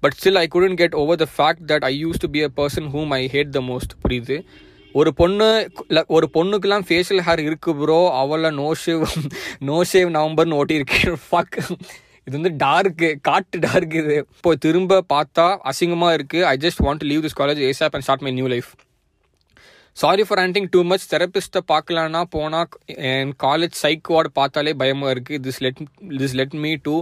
but 0.05 0.17
still 0.19 0.41
I 0.43 0.47
couldn't 0.55 0.79
get 0.81 0.97
over 1.03 1.21
the 1.25 1.27
fact 1.35 1.67
that 1.73 1.85
I 1.91 1.93
used 2.05 2.23
to 2.25 2.31
be 2.37 2.43
a 2.49 2.51
person 2.61 2.89
whom 2.95 3.13
I 3.19 3.23
hate 3.35 3.53
the 3.59 3.63
most 3.71 3.93
புரியுது? 4.05 4.39
ஒரு 4.95 5.11
பொண்ணு 5.21 5.49
ஒரு 6.17 6.27
பொண்ணுக்கெல்லாம் 6.37 6.87
facial 6.89 7.23
hair 7.27 7.43
இருக்கு 7.49 7.71
bro 7.83 8.01
அவளை 8.23 8.51
no 8.63 8.69
shave 8.85 9.05
no 9.71 9.79
shave 9.93 10.11
நவம்பர்னு 10.19 10.59
ஓட்டியிருக்கேன். 10.61 11.17
Fuck 11.31 11.59
இது 12.27 12.35
வந்து 12.39 12.53
டார்க்கு 12.65 13.09
காட்டு 13.29 13.57
டார்க் 13.67 13.95
இது. 14.01 14.17
இப்போ 14.37 14.53
திரும்ப 14.65 15.03
பார்த்தா 15.15 15.47
அசிங்கமாக 15.71 16.17
இருக்குது 16.19 16.47
I 16.53 16.55
just 16.65 16.83
want 16.87 17.03
to 17.03 17.09
leave 17.13 17.25
this 17.27 17.39
college 17.41 17.63
ASAP 17.71 17.97
and 17.97 18.07
start 18.07 18.25
my 18.27 18.33
new 18.39 18.49
life 18.55 18.71
sorry 19.97 20.25
for 20.29 20.41
ranting 20.43 20.67
too 20.73 20.81
much 20.91 21.05
தெரபிஸ்ட்டை 21.13 21.61
பார்க்கலான்னா 21.71 22.21
போனால் 22.35 22.75
என் 23.11 23.31
காலேஜ் 23.45 23.77
சைக் 23.83 24.11
வார்டு 24.15 24.31
பார்த்தாலே 24.39 24.73
பயமாக 24.83 25.13
இருக்குது 25.15 25.41
this 25.47 25.61
led 25.67 25.81
this 26.23 26.37
led 26.41 26.57
me 26.65 26.73
to 26.89 26.95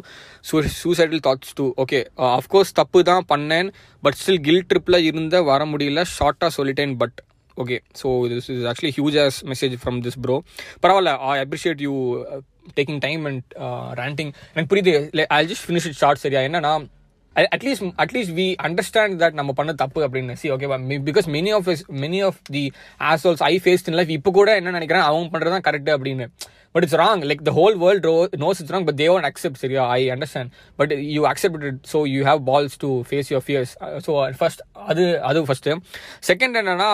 su 0.48 0.62
suicidal 0.82 1.22
thoughts 1.26 1.56
too 1.60 1.66
okay 1.84 2.00
of course 2.38 2.72
தப்பு 2.80 3.02
தான் 3.10 3.26
பண்ணேன். 3.32 3.70
But 4.06 4.18
still 4.20 4.42
kill 4.48 4.64
ட்ரிப்பில் 4.72 5.00
இருந்த 5.10 5.42
வர 5.50 5.64
முடியல. 5.72 6.04
ஷார்ட்டாக 6.16 6.52
சொல்லிட்டேன் 6.58 6.94
but 7.02 7.18
okay 7.64 7.78
so 8.02 8.08
this 8.34 8.50
is 8.54 8.64
actually 8.72 8.94
huge 8.98 9.18
ass 9.26 9.40
message 9.52 9.74
from 9.82 10.00
this 10.06 10.20
bro 10.26 10.36
பரவாயில்ல. 10.84 11.14
I 11.34 11.36
appreciate 11.46 11.82
you 11.88 11.94
taking 12.78 13.00
time 13.06 13.24
and 13.30 13.54
ranting 14.00 14.32
எனக்கு 14.54 14.70
புரியுது. 14.72 15.24
I 15.38 15.40
just 15.52 15.64
finish 15.68 15.88
it 15.90 16.00
short 16.02 16.22
சரியா? 16.24 16.42
என்னன்னா 16.48 16.74
at least 17.36 17.86
at least 18.02 18.34
we 18.38 18.44
understand 18.66 19.14
that 19.22 19.38
நம்ம 19.38 19.52
பண்ண 19.58 19.72
தப்பு 19.80 20.00
அப்படின்னு. 20.06 20.34
See 20.40 20.50
ஓகேவா 20.56 20.76
because 21.08 21.28
many 21.36 21.52
of 21.56 21.70
many 22.02 22.20
of 22.26 22.38
the 22.56 22.62
assholes 23.12 23.42
I 23.52 23.54
faced 23.64 23.88
in 23.90 23.96
life 24.00 24.12
இப்போ 24.16 24.30
கூட 24.38 24.50
என்ன 24.60 24.74
நினைக்கிறேன் 24.78 25.06
அவங்க 25.08 25.26
பண்ணுறது 25.32 25.54
தான் 25.54 25.66
கரெக்ட் 25.68 25.90
அப்படின்னு. 25.96 26.26
But 26.74 26.84
it's 26.84 26.98
wrong 27.00 27.22
like 27.28 27.42
the 27.44 27.54
whole 27.56 27.76
world 27.78 28.06
knows 28.40 28.60
it's 28.60 28.74
wrong 28.74 28.86
but 28.86 28.98
they 28.98 29.08
won't 29.10 29.26
accept 29.28 29.60
சரியா 29.60 29.82
I 29.92 30.00
understand 30.10 30.50
but 30.78 30.92
you 31.10 31.22
accept 31.30 31.66
it 31.68 31.80
so 31.92 32.00
you 32.12 32.22
have 32.24 32.40
balls 32.48 32.76
to 32.80 32.90
face 33.08 33.30
your 33.32 33.44
fears 33.46 33.74
so 34.06 34.12
first 34.40 34.62
அது 34.86 35.04
அது 35.22 35.42
first 35.46 35.74
second 36.28 36.56
என்னன்னா 36.60 36.88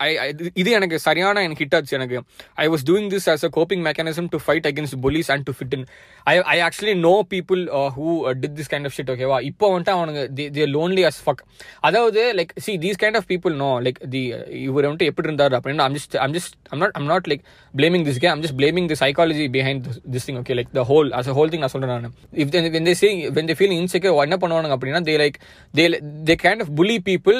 ஐ 0.00 0.10
இது 0.54 0.70
எனக்கு 0.78 0.98
சரியான 1.06 1.42
எனக்கு 1.42 1.62
hit 1.62 1.76
ஆச்சு 1.76 1.94
எனக்கு. 1.98 2.18
I 2.56 2.66
was 2.68 2.84
doing 2.88 3.08
this 3.10 3.28
as 3.28 3.44
a 3.44 3.52
coping 3.56 3.82
mechanism 3.86 4.28
to 4.28 4.40
fight 4.44 4.68
against 4.70 4.98
bullies 5.02 5.30
and 5.34 5.46
to 5.48 5.54
fit 5.58 5.74
in 5.74 5.86
I 6.26 6.36
I 6.54 6.58
actually 6.66 6.96
know 7.02 7.14
people 7.32 7.62
who 7.96 8.06
did 8.42 8.56
this 8.58 8.70
kind 8.72 8.88
of 8.90 8.96
shit 8.96 9.12
ஓகேவா 9.14 9.38
இப்போ 9.50 9.72
வந்துட்டு 9.72 9.94
அவனுங்க 9.96 10.22
தே 10.54 10.66
லோன்லி 10.74 11.04
அஸ் 11.10 11.20
ஃபக் 11.26 11.42
அதாவது 11.82 12.22
like 12.38 12.54
see 12.64 12.74
these 12.84 13.00
kind 13.02 13.20
of 13.20 13.28
people 13.32 13.56
no 13.62 13.70
like 13.86 14.00
the 14.14 14.22
இவர் 14.62 14.86
வந்துட்டு 14.86 15.10
எப்படி 15.10 15.28
இருந்தார் 15.28 15.56
அப்படின்னு 15.58 15.84
I'm 15.86 15.98
just 15.98 16.16
I'm 16.24 16.36
just 16.38 16.54
I'm 16.72 16.82
not 16.84 16.94
I'm 16.94 17.10
not 17.12 17.28
like 17.32 17.44
blaming 17.74 18.06
this 18.08 18.20
okay 18.20 18.30
I'm 18.32 18.44
just 18.44 18.58
blaming 18.58 18.88
this 18.92 19.04
psychology 19.06 19.48
behind 19.48 19.84
this 20.12 20.26
thing 20.26 20.38
okay 20.42 20.56
like 20.58 20.70
the 20.72 20.84
whole 20.88 21.10
as 21.10 21.32
whole 21.32 21.48
thing 21.48 21.58
நான் 21.58 21.68
சொல்றேன் 21.68 22.00
நான். 22.00 22.14
If 22.34 22.72
when 22.76 22.88
they 22.88 22.92
say 22.92 23.30
when 23.30 23.50
they 23.50 23.54
feeling 23.58 23.82
insecure 23.82 24.22
என்ன 24.22 24.36
பண்ணுவாங்க 24.36 24.76
அப்படின்னா 24.76 25.02
they 25.02 25.16
like 25.16 25.38
they 25.74 25.84
they 26.24 26.36
kind 26.42 26.60
of 26.60 26.74
bully 26.74 27.02
people 27.04 27.38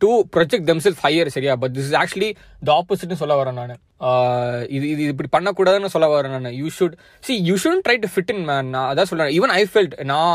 to 0.00 0.22
project 0.36 0.66
themself 0.70 1.00
higher 1.02 1.26
சரியா? 1.26 1.54
But 1.54 1.72
this 1.72 1.88
is 1.88 1.94
actually 1.94 2.28
the 2.66 2.70
ஆப்போசிட்னு 2.78 3.18
சொல்ல 3.20 3.34
வரேன் 3.40 3.56
நான். 3.58 3.76
இது 4.76 4.84
இது 4.92 5.02
இப்படி 5.12 5.28
பண்ணக்கூடாதுன்னு 5.34 5.90
சொல்ல 5.92 6.06
வரேன் 6.12 6.32
நான். 6.46 6.56
You 6.60 6.68
should 6.76 6.94
see 7.26 7.34
you 7.48 7.54
should 7.62 7.82
try 7.86 7.96
to 8.04 8.08
fit 8.14 8.30
in 8.34 8.42
man 8.48 8.68
நான் 8.74 8.88
அதான் 8.90 9.08
சொல்கிறேன் 9.10 9.30
ஈவன் 9.36 9.52
ஐ 9.56 9.62
ஃபெல்ட் 9.72 9.94
நான் 10.10 10.34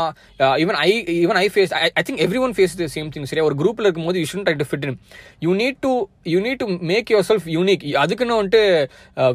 even 0.62 0.78
I 0.84 0.90
even 1.24 1.38
I 1.42 1.44
face 1.54 1.72
I 1.98 2.02
think 2.08 2.20
every 2.26 2.40
one 2.46 2.54
face 2.58 2.74
the 2.80 2.88
same 2.96 3.08
thing 3.14 3.28
சரியா? 3.30 3.44
ஒரு 3.48 3.56
குரூப்பில் 3.60 3.86
இருக்கும்போது 3.88 4.20
you 4.22 4.28
should 4.32 4.44
try 4.48 4.56
to 4.62 4.66
fit 4.70 4.86
in 4.88 4.98
you 5.46 5.52
need 5.62 5.78
to 5.86 5.92
you 6.34 6.40
need 6.46 6.60
to 6.64 6.68
make 6.92 7.12
yourself 7.30 7.48
unique 7.56 7.86
அதுக்குன்னு 8.02 8.38
வந்துட்டு 8.40 8.62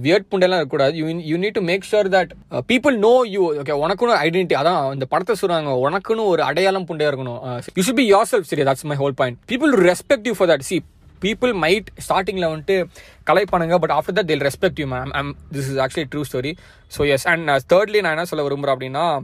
weird 0.05 0.29
புண்டெல்லாம் 0.33 0.61
இருக்கக்கூடாது. 0.61 0.95
You 1.01 1.07
you 1.31 1.39
need 1.45 1.57
to 1.59 1.65
make 1.71 1.89
sure 1.91 2.11
that 2.17 2.31
people 2.73 2.97
know 3.07 3.13
you 3.35 3.43
okay 3.63 3.79
உனக்குன்னு 3.85 4.19
identity 4.27 4.59
அதான் 4.61 4.81
இந்த 4.97 5.07
படத்தை 5.15 5.35
சொல்கிறாங்க 5.41 5.73
உனக்குன்னு 5.87 6.29
ஒரு 6.35 6.43
அடையாளம் 6.49 6.87
புண்டையாக 6.91 7.11
இருக்கணும். 7.13 7.41
You 7.79 7.83
should 7.89 8.01
be 8.03 8.07
your 8.13 8.31
self 8.33 8.49
சரி 8.53 8.65
that's 8.69 8.87
my 8.93 8.99
whole 9.03 9.19
point 9.21 9.39
people 9.53 9.73
respect 9.89 10.29
you 10.31 10.35
for 10.39 10.51
that 10.53 10.67
see 10.71 10.79
people 11.21 11.53
might 11.53 11.85
ஸ்டார்டிங்கில் 12.09 12.49
வந்துட்டு 12.49 12.85
கலைப்பானுங்க 13.27 13.75
but 13.75 13.91
after 13.91 14.13
that 14.13 14.25
they'll 14.25 14.39
respect 14.39 14.79
you 14.79 14.87
ma'am 14.87 15.09
I'm 15.11 15.35
this 15.51 15.69
is 15.71 15.77
actually 15.77 16.07
true 16.15 16.21
story 16.33 16.57
so 16.97 17.09
yes 17.09 17.27
and 17.27 17.49
thirdly 17.73 18.01
நான் 18.01 18.11
என்ன 18.11 18.25
சொல்ல 18.25 18.43
விரும்புகிறேன் 18.43 18.75
அப்படின்னா 18.75 19.21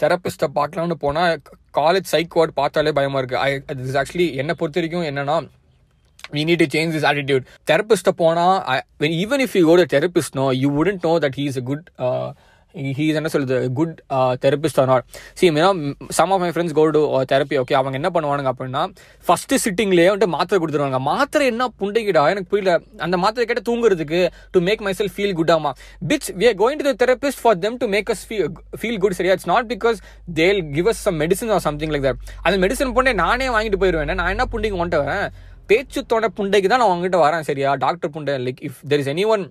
தெரப்பிஸ்ட்டை 0.00 0.48
பார்க்கலாம்னு 0.54 0.92
போனால் 0.92 1.42
காலேஜ் 1.74 2.06
சைக் 2.12 2.54
பார்த்தாலே 2.54 2.90
பயமாக 2.90 3.22
இருக்குது 3.22 3.38
ஐ 3.38 3.62
திஸ் 3.68 3.88
இஸ் 3.88 3.96
ஆக்சுவலி 3.96 4.34
என்னை 4.34 4.54
பொறுத்த 4.54 4.80
வரைக்கும் 4.80 5.02
என்னன்னா 5.02 5.42
we 6.32 6.36
need 6.36 6.62
to 6.62 6.66
change 6.66 6.90
this 6.90 7.02
attitude. 7.02 7.44
therapist 7.70 8.12
போனால் 8.16 8.82
even 9.00 9.40
if 9.40 9.56
you 9.56 9.76
if 9.76 9.78
you 9.78 9.86
therapist 9.86 10.32
no 10.32 10.50
you 10.50 10.84
wouldn't 10.84 11.02
know 11.02 11.18
that 11.18 11.36
he 11.36 11.44
is 11.44 11.58
a 11.58 11.60
good 11.60 11.90
he 12.96 13.04
என்ன 13.12 13.30
சொல்லுது 13.32 13.56
good 13.72 13.92
therapist 14.44 14.78
are 14.80 14.88
not 14.88 15.04
see 15.38 15.50
Meena 15.50 15.68
some 16.10 16.32
of 16.34 16.40
my 16.40 16.48
friends 16.54 16.74
go 16.74 16.84
to 16.90 17.00
therapy 17.32 17.56
okay 17.60 17.74
அவங்க 17.80 17.96
என்ன 18.00 18.10
பண்ணுவானுங்க 18.14 18.50
அப்படின்னா 18.52 18.82
first 19.26 19.54
சிட்டிங்லேயே 19.64 20.08
வந்துட்டு 20.08 20.34
மாத்திரை 20.34 20.58
கொடுத்துருவாங்க. 20.60 21.00
மாத்திரை 21.10 21.44
என்ன 21.46 21.68
புண்டைக்கிடா? 21.80 22.24
எனக்கு 22.32 22.48
புரியல. 22.48 22.72
அந்த 22.98 23.16
மாத்திரை 23.16 23.46
கேட்ட 23.46 23.62
தூங்குறதுக்கு 23.70 24.20
to 24.52 24.60
make 24.60 24.84
myself 25.00 25.12
feel 25.16 25.34
good 25.34 25.52
ஆமா 25.56 25.72
bits 26.10 26.32
we 26.40 26.46
are 26.50 26.58
going 26.62 26.80
to 26.82 26.86
the 26.90 26.94
therapist 27.04 27.42
for 27.42 27.58
them 27.64 27.78
to 27.78 27.88
make 27.94 28.10
us 28.10 28.24
feel 28.80 29.00
good 29.04 29.16
சரியா? 29.20 29.34
It's 29.38 29.50
not 29.54 29.68
because 29.74 29.98
they'll 30.34 30.62
give 30.76 30.88
us 30.88 31.02
some 31.06 31.18
medicine 31.24 31.52
or 31.56 31.64
something 31.68 31.92
like 31.94 32.06
that 32.08 32.20
அந்த 32.46 32.56
medicine 32.64 32.94
போட்டே 32.96 33.14
நானே 33.24 33.48
வாங்கிட்டு 33.56 33.82
போயிடுவேன் 33.82 34.18
நான் 34.20 34.32
என்ன 34.34 34.46
புண்டைக்கு 34.52 34.78
வந்துட்டு 34.78 35.04
வரேன் 35.04 35.26
பேச்சு 35.70 36.00
தொட 36.06 36.26
புண்டைக்கு 36.38 36.70
தான் 36.70 36.82
நான் 36.82 36.92
உங்ககிட்ட 36.92 37.20
வரேன் 37.22 37.46
சரியா? 37.50 37.70
டாக்டர் 37.84 38.12
புண்டை 38.16 38.34
like 38.46 38.62
if 38.68 38.80
there 38.90 39.02
is 39.04 39.12
anyone 39.34 39.44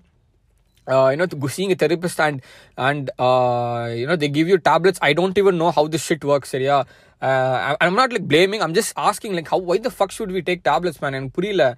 uh, 0.88 1.08
you 1.10 1.16
know, 1.16 1.26
to 1.26 1.48
seeing 1.48 1.72
a 1.72 1.74
therapist 1.74 2.20
and 2.20 2.42
and 2.76 3.10
uh, 3.18 3.90
you 3.94 4.06
know 4.06 4.16
they 4.16 4.28
give 4.28 4.48
you 4.48 4.58
tablets. 4.58 4.98
I 5.02 5.12
don't 5.12 5.36
even 5.38 5.58
know 5.58 5.70
how 5.70 5.86
this 5.86 6.04
shit 6.04 6.24
works. 6.24 6.54
Yeah, 6.54 6.84
uh, 7.22 7.74
I- 7.74 7.76
I'm 7.80 7.94
not 7.94 8.12
like 8.12 8.26
blaming. 8.28 8.62
I'm 8.62 8.74
just 8.74 8.92
asking 8.96 9.34
like 9.34 9.48
how 9.48 9.58
why 9.58 9.78
the 9.78 9.90
fuck 9.90 10.10
should 10.10 10.30
we 10.32 10.42
take 10.42 10.62
tablets, 10.62 11.00
man? 11.00 11.14
And 11.14 11.32
purila. 11.32 11.76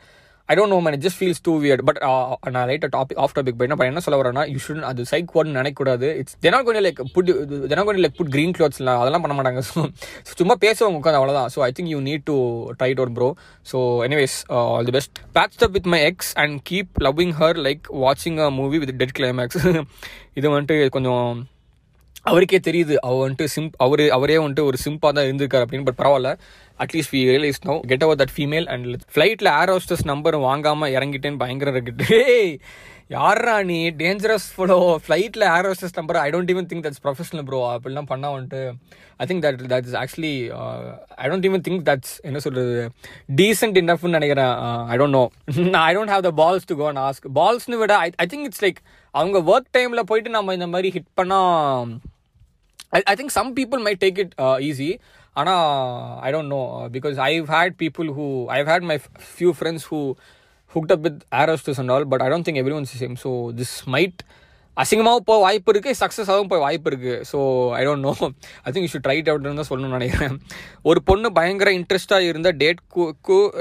I 0.48 0.54
don't 0.58 0.72
know 0.74 0.78
man 0.86 0.96
just 1.04 1.18
feels 1.20 1.40
too 1.46 1.52
weird 1.62 1.82
but 1.88 1.98
நான் 2.56 2.66
லைட்டாக 2.70 2.90
topic 2.96 3.20
of 3.22 3.34
topic 3.36 3.56
போயினா 3.60 3.76
என்ன 3.90 4.02
சொல்ல 4.04 4.18
வரேன்னா 4.20 4.42
you 4.52 4.58
should 4.66 4.84
அது 4.90 5.06
psych 5.12 5.32
one 5.40 5.50
நினைக்கக்கூடாது. 5.58 6.08
It's 6.20 6.36
தெனா 6.44 6.58
கொஞ்சம் 6.66 6.84
like 6.86 7.00
put 7.14 7.30
தெனா 7.70 7.84
கொஞ்சம் 7.88 8.04
like 8.04 8.16
put 8.18 8.32
green 8.34 8.54
க்ளோத்ஸ்லாம் 8.58 9.00
அதெல்லாம் 9.02 9.24
பண்ண 9.24 9.36
மாட்டாங்க. 9.38 9.62
ஸோ 9.68 10.34
சும்மா 10.40 10.56
பேசுவாங்க 10.64 11.00
உட்காந்து 11.00 11.20
அவ்வளோதான் 11.20 11.50
so 11.54 11.60
I 11.68 11.70
think 11.78 11.90
you 11.94 12.00
need 12.08 12.24
to 12.30 12.36
try 12.78 12.90
it 12.94 13.14
bro 13.18 13.28
so 13.72 13.80
anyways 14.08 14.36
all 14.60 14.88
the 14.90 14.94
best 14.98 15.18
patch 15.38 15.66
up 15.68 15.74
with 15.78 15.90
my 15.94 16.00
ex 16.10 16.32
and 16.44 16.56
keep 16.70 16.92
loving 17.08 17.34
her 17.40 17.60
like 17.68 17.84
வாட்சிங் 18.04 18.40
a 18.46 18.48
movie 18.60 18.78
with 18.84 18.96
dead 19.02 19.16
climax 19.18 19.60
இது 20.38 20.46
வந்துட்டு 20.54 20.78
கொஞ்சம் 20.96 21.26
அவருக்கே 22.30 22.58
தெரியுது. 22.68 22.94
அவர் 23.06 23.20
வந்துட்டு 23.22 23.46
சிம் 23.54 23.70
அவர் 23.84 24.04
அவரே 24.16 24.36
வந்துட்டு 24.42 24.66
ஒரு 24.70 24.78
சிம்பாக 24.84 25.12
தான் 25.16 25.26
இருந்திருக்காரு 25.28 25.66
அப்படின்னு 25.66 25.88
பட் 25.88 26.00
பரவாயில்ல. 26.02 26.32
At least 26.84 27.12
we 27.16 27.20
realise 27.30 27.60
no 27.70 27.74
get 27.90 28.04
over 28.06 28.20
that 28.22 28.34
female 28.36 28.66
and 28.72 29.04
ஃப்ளைட்டில் 29.14 29.50
ஏர் 29.58 29.70
ஹோஸ்டஸ் 29.74 30.04
நம்பர் 30.12 30.36
வாங்காமல் 30.48 30.94
இறங்கிட்டேன்னு 30.96 31.42
பயங்கரம் 31.42 31.76
இருக்குது 31.80 32.18
யாரா 33.14 33.54
நீ? 33.68 33.78
டேஞ்சரஸ் 34.00 34.46
ஃபுல்லோ 34.54 34.78
ஃப்ளைட்டில் 35.04 35.44
air 35.56 35.66
hostess 35.68 35.96
number 35.98 36.18
I 36.22 36.28
don't 36.34 36.50
even 36.54 36.66
think 36.70 36.84
that's 36.86 37.02
professional 37.04 37.44
bro 37.48 37.60
அப்படிலாம் 37.74 38.08
பண்ணால் 38.12 38.34
வந்துட்டு 38.36 38.60
I 39.22 39.26
think 39.28 39.44
that 39.44 39.60
that 39.72 39.86
is 39.90 39.96
actually 40.00 40.32
I 41.22 41.28
don't 41.32 41.46
even 41.50 41.62
think 41.68 41.84
that's 41.90 42.14
என்ன 42.28 42.40
சொல்கிறது 42.46 42.74
டீசென்ட் 43.40 43.78
இன்னஃப்னு 43.82 44.16
நினைக்கிறேன். 44.18 44.52
I 44.92 44.96
don't 45.02 45.16
know 45.18 45.24
I 45.86 45.92
don't 45.98 46.14
have 46.14 46.26
the 46.28 46.32
balls 46.42 46.68
to 46.72 46.76
go 46.82 46.88
and 46.92 47.02
ask 47.06 47.28
பால்ஸ்னு 47.40 47.80
விட 47.84 47.94
I 48.06 48.10
I 48.24 48.28
think 48.34 48.46
it's 48.50 48.64
like 48.66 48.80
அவங்க 49.14 49.38
work 49.52 49.72
டைமில் 49.78 50.08
போயிட்டு 50.10 50.36
நம்ம 50.36 50.54
இந்த 50.58 50.68
மாதிரி 50.74 50.90
ஹிட் 50.96 51.10
பண்ணால் 51.20 51.94
I 52.96 53.00
I 53.12 53.16
think 53.20 53.34
some 53.38 53.50
people 53.58 53.82
may 53.88 53.94
take 54.04 54.18
it 54.24 54.34
easy 54.70 54.90
ஆனால் 55.40 55.64
I 56.26 56.30
don't 56.36 56.52
know 56.56 56.62
because 56.96 57.18
I 57.28 57.32
hate 57.54 57.76
people 57.84 58.08
who 58.18 58.26
I 58.56 58.58
hate 58.70 58.88
my 58.92 58.98
few 59.34 59.52
friends 59.60 59.86
who 59.92 60.00
hooked 60.74 60.94
up 60.94 61.04
with 61.06 61.20
hooked 61.36 61.68
up 61.68 61.80
and 61.82 61.92
all 61.94 62.04
but 62.04 62.04
all, 62.04 62.04
but 62.12 62.26
I 62.26 62.32
don't 62.32 62.44
think 62.46 62.58
everyone's 62.62 62.92
so 63.24 63.30
this 63.60 63.76
might 63.94 64.20
அசிங்கமாகவும் 64.76 65.26
போக 65.28 65.38
வாய்ப்பு 65.44 65.70
இருக்குது 65.72 65.98
success 66.00 66.30
ஆகவும் 66.32 66.50
போய் 66.52 66.62
வாய்ப்பு 66.64 66.88
இருக்குது 66.90 67.20
so 67.30 67.38
I 67.78 67.82
don't 67.86 68.04
know 68.06 68.12
I 68.66 68.72
think 68.74 68.90
should 68.92 69.04
tried 69.06 69.28
அவுட்னு 69.32 69.60
தான் 69.60 69.68
சொல்லணும்னு 69.70 69.98
நினைக்கிறேன். 69.98 70.34
ஒரு 70.88 71.00
பொண்ணு 71.08 71.28
பயங்கர 71.38 71.70
இன்ட்ரெஸ்ட்டாக 71.78 72.28
இருந்த 72.30 72.50
டேட் 72.62 72.82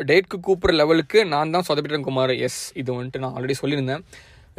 டேட்க்கு 0.09 0.39
கூப்பிட்ற 0.47 0.75
லெவலுக்கு 0.81 1.21
நான் 1.33 1.53
தான் 1.55 1.67
சொதப்பிட்டேன் 1.69 2.05
குமார். 2.09 2.33
எஸ் 2.47 2.59
இது 2.81 2.89
வந்துட்டு 2.97 3.21
நான் 3.25 3.35
ஆல்ரெடி 3.37 3.55
சொல்லியிருந்தேன். 3.61 4.03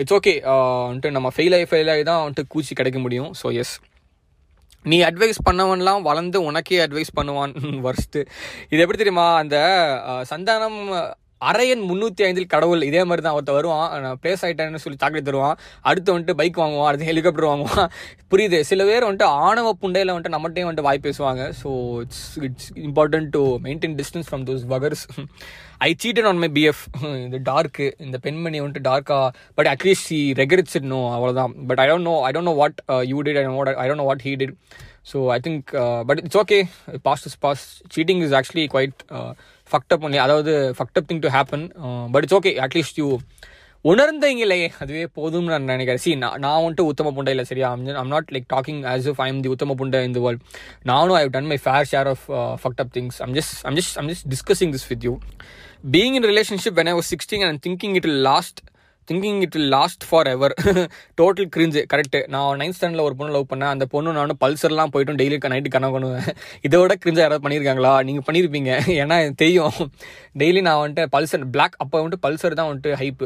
இட்ஸ் 0.02 0.16
ஓகே 0.18 0.34
uh, 0.52 0.80
வந்துட்டு 0.88 1.10
நம்ம 1.16 1.28
ஃபெயில் 1.36 1.56
ஆகி 1.58 1.68
ஃபெயில் 1.72 1.90
ஆகி 1.94 2.06
தான் 2.10 2.22
வந்துட்டு 2.24 2.50
கூச்சி 2.54 2.72
கிடைக்க 2.80 3.00
முடியும். 3.06 3.30
ஸோ 3.42 3.48
எஸ் 3.62 3.74
நீ 4.86 4.96
அட்வைஸ் 5.02 5.40
பண்ணவன்லாம் 5.50 6.02
வளர்ந்து 6.02 6.42
உனக்கே 6.42 6.78
அட்வைஸ் 6.86 7.14
பண்ணுவான். 7.16 7.52
வருஷத்து 7.86 8.20
இது 8.68 8.80
எப்படி 8.80 8.98
தெரியுமா? 8.98 9.36
அந்த 9.36 9.56
சந்தானம் 10.30 10.80
அரையன் 11.40 11.82
முந்நூற்றி 11.88 12.24
ஐந்தில் 12.26 12.52
கடவுள் 12.54 12.86
இதே 12.88 13.02
மாதிரி 13.08 13.22
தான் 13.24 13.36
ஒருத்தர் 13.36 13.58
வருவான் 13.58 13.88
நான் 14.04 14.18
பிளேஸ் 14.22 14.42
ஆகிட்டேன்னு 14.46 14.82
சொல்லி 14.84 14.98
சாக்லேட் 15.02 15.28
தருவான். 15.28 15.56
அடுத்து 15.88 16.14
வந்துட்டு 16.14 16.38
பைக் 16.40 16.60
வாங்குவான் 16.62 16.88
அடுத்து 16.90 17.08
ஹெலிகாப்டர் 17.10 17.48
வாங்குவான். 17.50 17.88
புரியுது? 18.32 18.60
சில 18.70 18.84
பேர் 18.90 19.06
வந்துட்டு 19.08 19.28
ஆணவ 19.48 19.72
புண்டையில் 19.82 20.12
வந்துட்டு 20.12 20.34
நம்மகிட்டையும் 20.36 20.68
வந்துட்டு 20.68 20.88
வாய் 20.88 21.04
பேசுவாங்க. 21.06 21.42
So 21.60 21.70
it's 22.04 22.24
it's 22.48 22.70
important 22.88 23.30
to 23.36 23.42
maintain 23.66 23.96
distance 24.00 24.28
from 24.30 24.46
those 24.50 24.64
fuckers 24.74 25.04
I 25.86 25.90
cheated 26.02 26.28
on 26.30 26.40
my 26.42 26.50
BF 26.58 26.82
இந்த 27.24 27.38
டார்க்கு 27.50 27.86
இந்த 28.06 28.18
பெண்மணி 28.26 28.58
வந்துட்டு 28.64 28.86
டார்க்காக 28.90 29.26
but 29.58 29.68
at least 29.74 30.06
see 30.10 30.20
regrets 30.42 30.78
no 30.92 31.00
அவ்வளோதான் 31.16 31.54
but 31.70 31.82
I 31.84 31.86
don't 31.90 32.08
know 32.10 32.14
I 32.28 32.30
don't 32.36 32.50
know 32.50 32.56
what 32.62 32.78
you 33.12 33.18
did 33.26 33.40
I 33.40 33.44
know 33.48 33.58
I 33.82 33.86
don't 33.88 34.02
know 34.02 34.08
what 34.10 34.24
he 34.28 34.32
did 34.42 34.54
so 35.10 35.18
I 35.34 35.38
think 35.46 35.66
but 36.08 36.22
it's 36.24 36.40
okay 36.44 36.58
past 37.08 37.28
is 37.30 37.38
past 37.44 37.64
cheating 37.96 38.22
is 38.28 38.34
actually 38.40 38.66
quite 38.74 38.96
fucked up 39.70 39.94
up 39.96 40.04
only 40.06 40.20
அதாவது 40.24 40.52
fucked 40.78 40.98
up 41.00 41.08
thing 41.10 41.22
to 41.24 41.30
happen 41.36 41.64
but 42.12 42.24
it's 42.24 42.36
okay 42.38 42.52
at least 42.64 42.98
you 43.02 43.08
உணர்ந்தீங்களே 43.84 44.58
அதுவே 44.78 45.02
போதும்னு 45.16 45.50
நான் 45.52 45.68
நினைக்கிறேன். 45.72 46.02
C 46.04 46.12
நான் 46.14 46.40
நான் 46.40 46.62
வந்துட்டு 46.62 46.86
உத்தம 46.90 47.10
புண்டை 47.16 47.32
இல்லை 47.34 47.44
சரியா? 47.44 47.68
I'm 48.00 48.12
not 48.14 48.30
like 48.34 48.46
talking 48.54 48.80
as 48.92 49.06
if 49.10 49.20
I 49.20 49.28
am 49.28 49.40
the 49.44 49.50
உத்தம 49.54 49.74
புண்டை 49.80 50.00
இந்த 50.02 50.20
வேர்ல்ட் 50.24 50.42
நானும் 50.82 51.16
I 51.16 51.22
done 51.36 51.50
my 51.52 51.58
fair 51.64 51.88
share 51.92 52.08
of 52.08 52.24
fucked 52.62 52.82
up 52.84 52.92
things 52.96 53.18
I'm 53.26 53.34
just 53.38 53.54
I'm 53.66 53.76
just 53.80 53.98
I'm 53.98 54.08
just 54.12 54.26
discussing 54.34 54.72
this 54.76 54.86
with 54.88 55.04
you 55.08 55.12
being 55.90 56.16
in 56.20 56.26
relationship 56.32 56.78
when 56.80 56.90
I 56.92 56.96
was 57.00 57.10
sixteen 57.14 57.44
and 57.48 57.62
thinking 57.66 57.94
it 58.00 58.08
last 58.28 58.60
thinking 59.10 59.40
it 59.46 59.56
will 59.56 59.72
last 59.76 60.04
for 60.08 60.28
ever 60.34 60.54
total 61.20 61.48
cringe 61.54 61.80
correct 61.92 62.16
நான் 62.34 62.58
ninth 62.60 62.76
ஸ்டாண்டர்டில் 62.78 63.06
ஒரு 63.08 63.16
பொண்ணு 63.18 63.34
love 63.36 63.48
பண்ணேன். 63.52 63.72
அந்த 63.74 63.84
பொண்ணு 63.94 64.14
நானும் 64.18 64.40
பல்சர்லாம் 64.44 64.92
போயிட்டும் 64.94 65.18
daily 65.20 65.38
night 65.54 65.74
கனவு 65.76 65.94
பண்ணுவேன் 65.96 66.28
இதை 66.66 66.76
விட 66.82 66.94
கிரிஞ்சா 67.02 67.22
யாராவது 67.24 67.44
பண்ணியிருக்காங்களா 67.44 67.92
நீங்கள் 68.08 68.26
பண்ணியிருப்பீங்க 68.28 68.70
ஏன்னா 69.02 69.16
எனக்கு 69.24 69.40
தெரியும். 69.44 69.76
டெய்லி 70.40 70.60
நான் 70.68 70.80
வந்துட்டு 70.82 71.04
பல்சர் 71.14 71.44
பிளாக் 71.54 71.76
அப்போ 71.82 71.96
வந்துட்டு 72.00 72.22
பல்சர் 72.26 72.58
தான் 72.60 72.68
வந்துட்டு 72.70 72.92
ஹைப் 73.02 73.22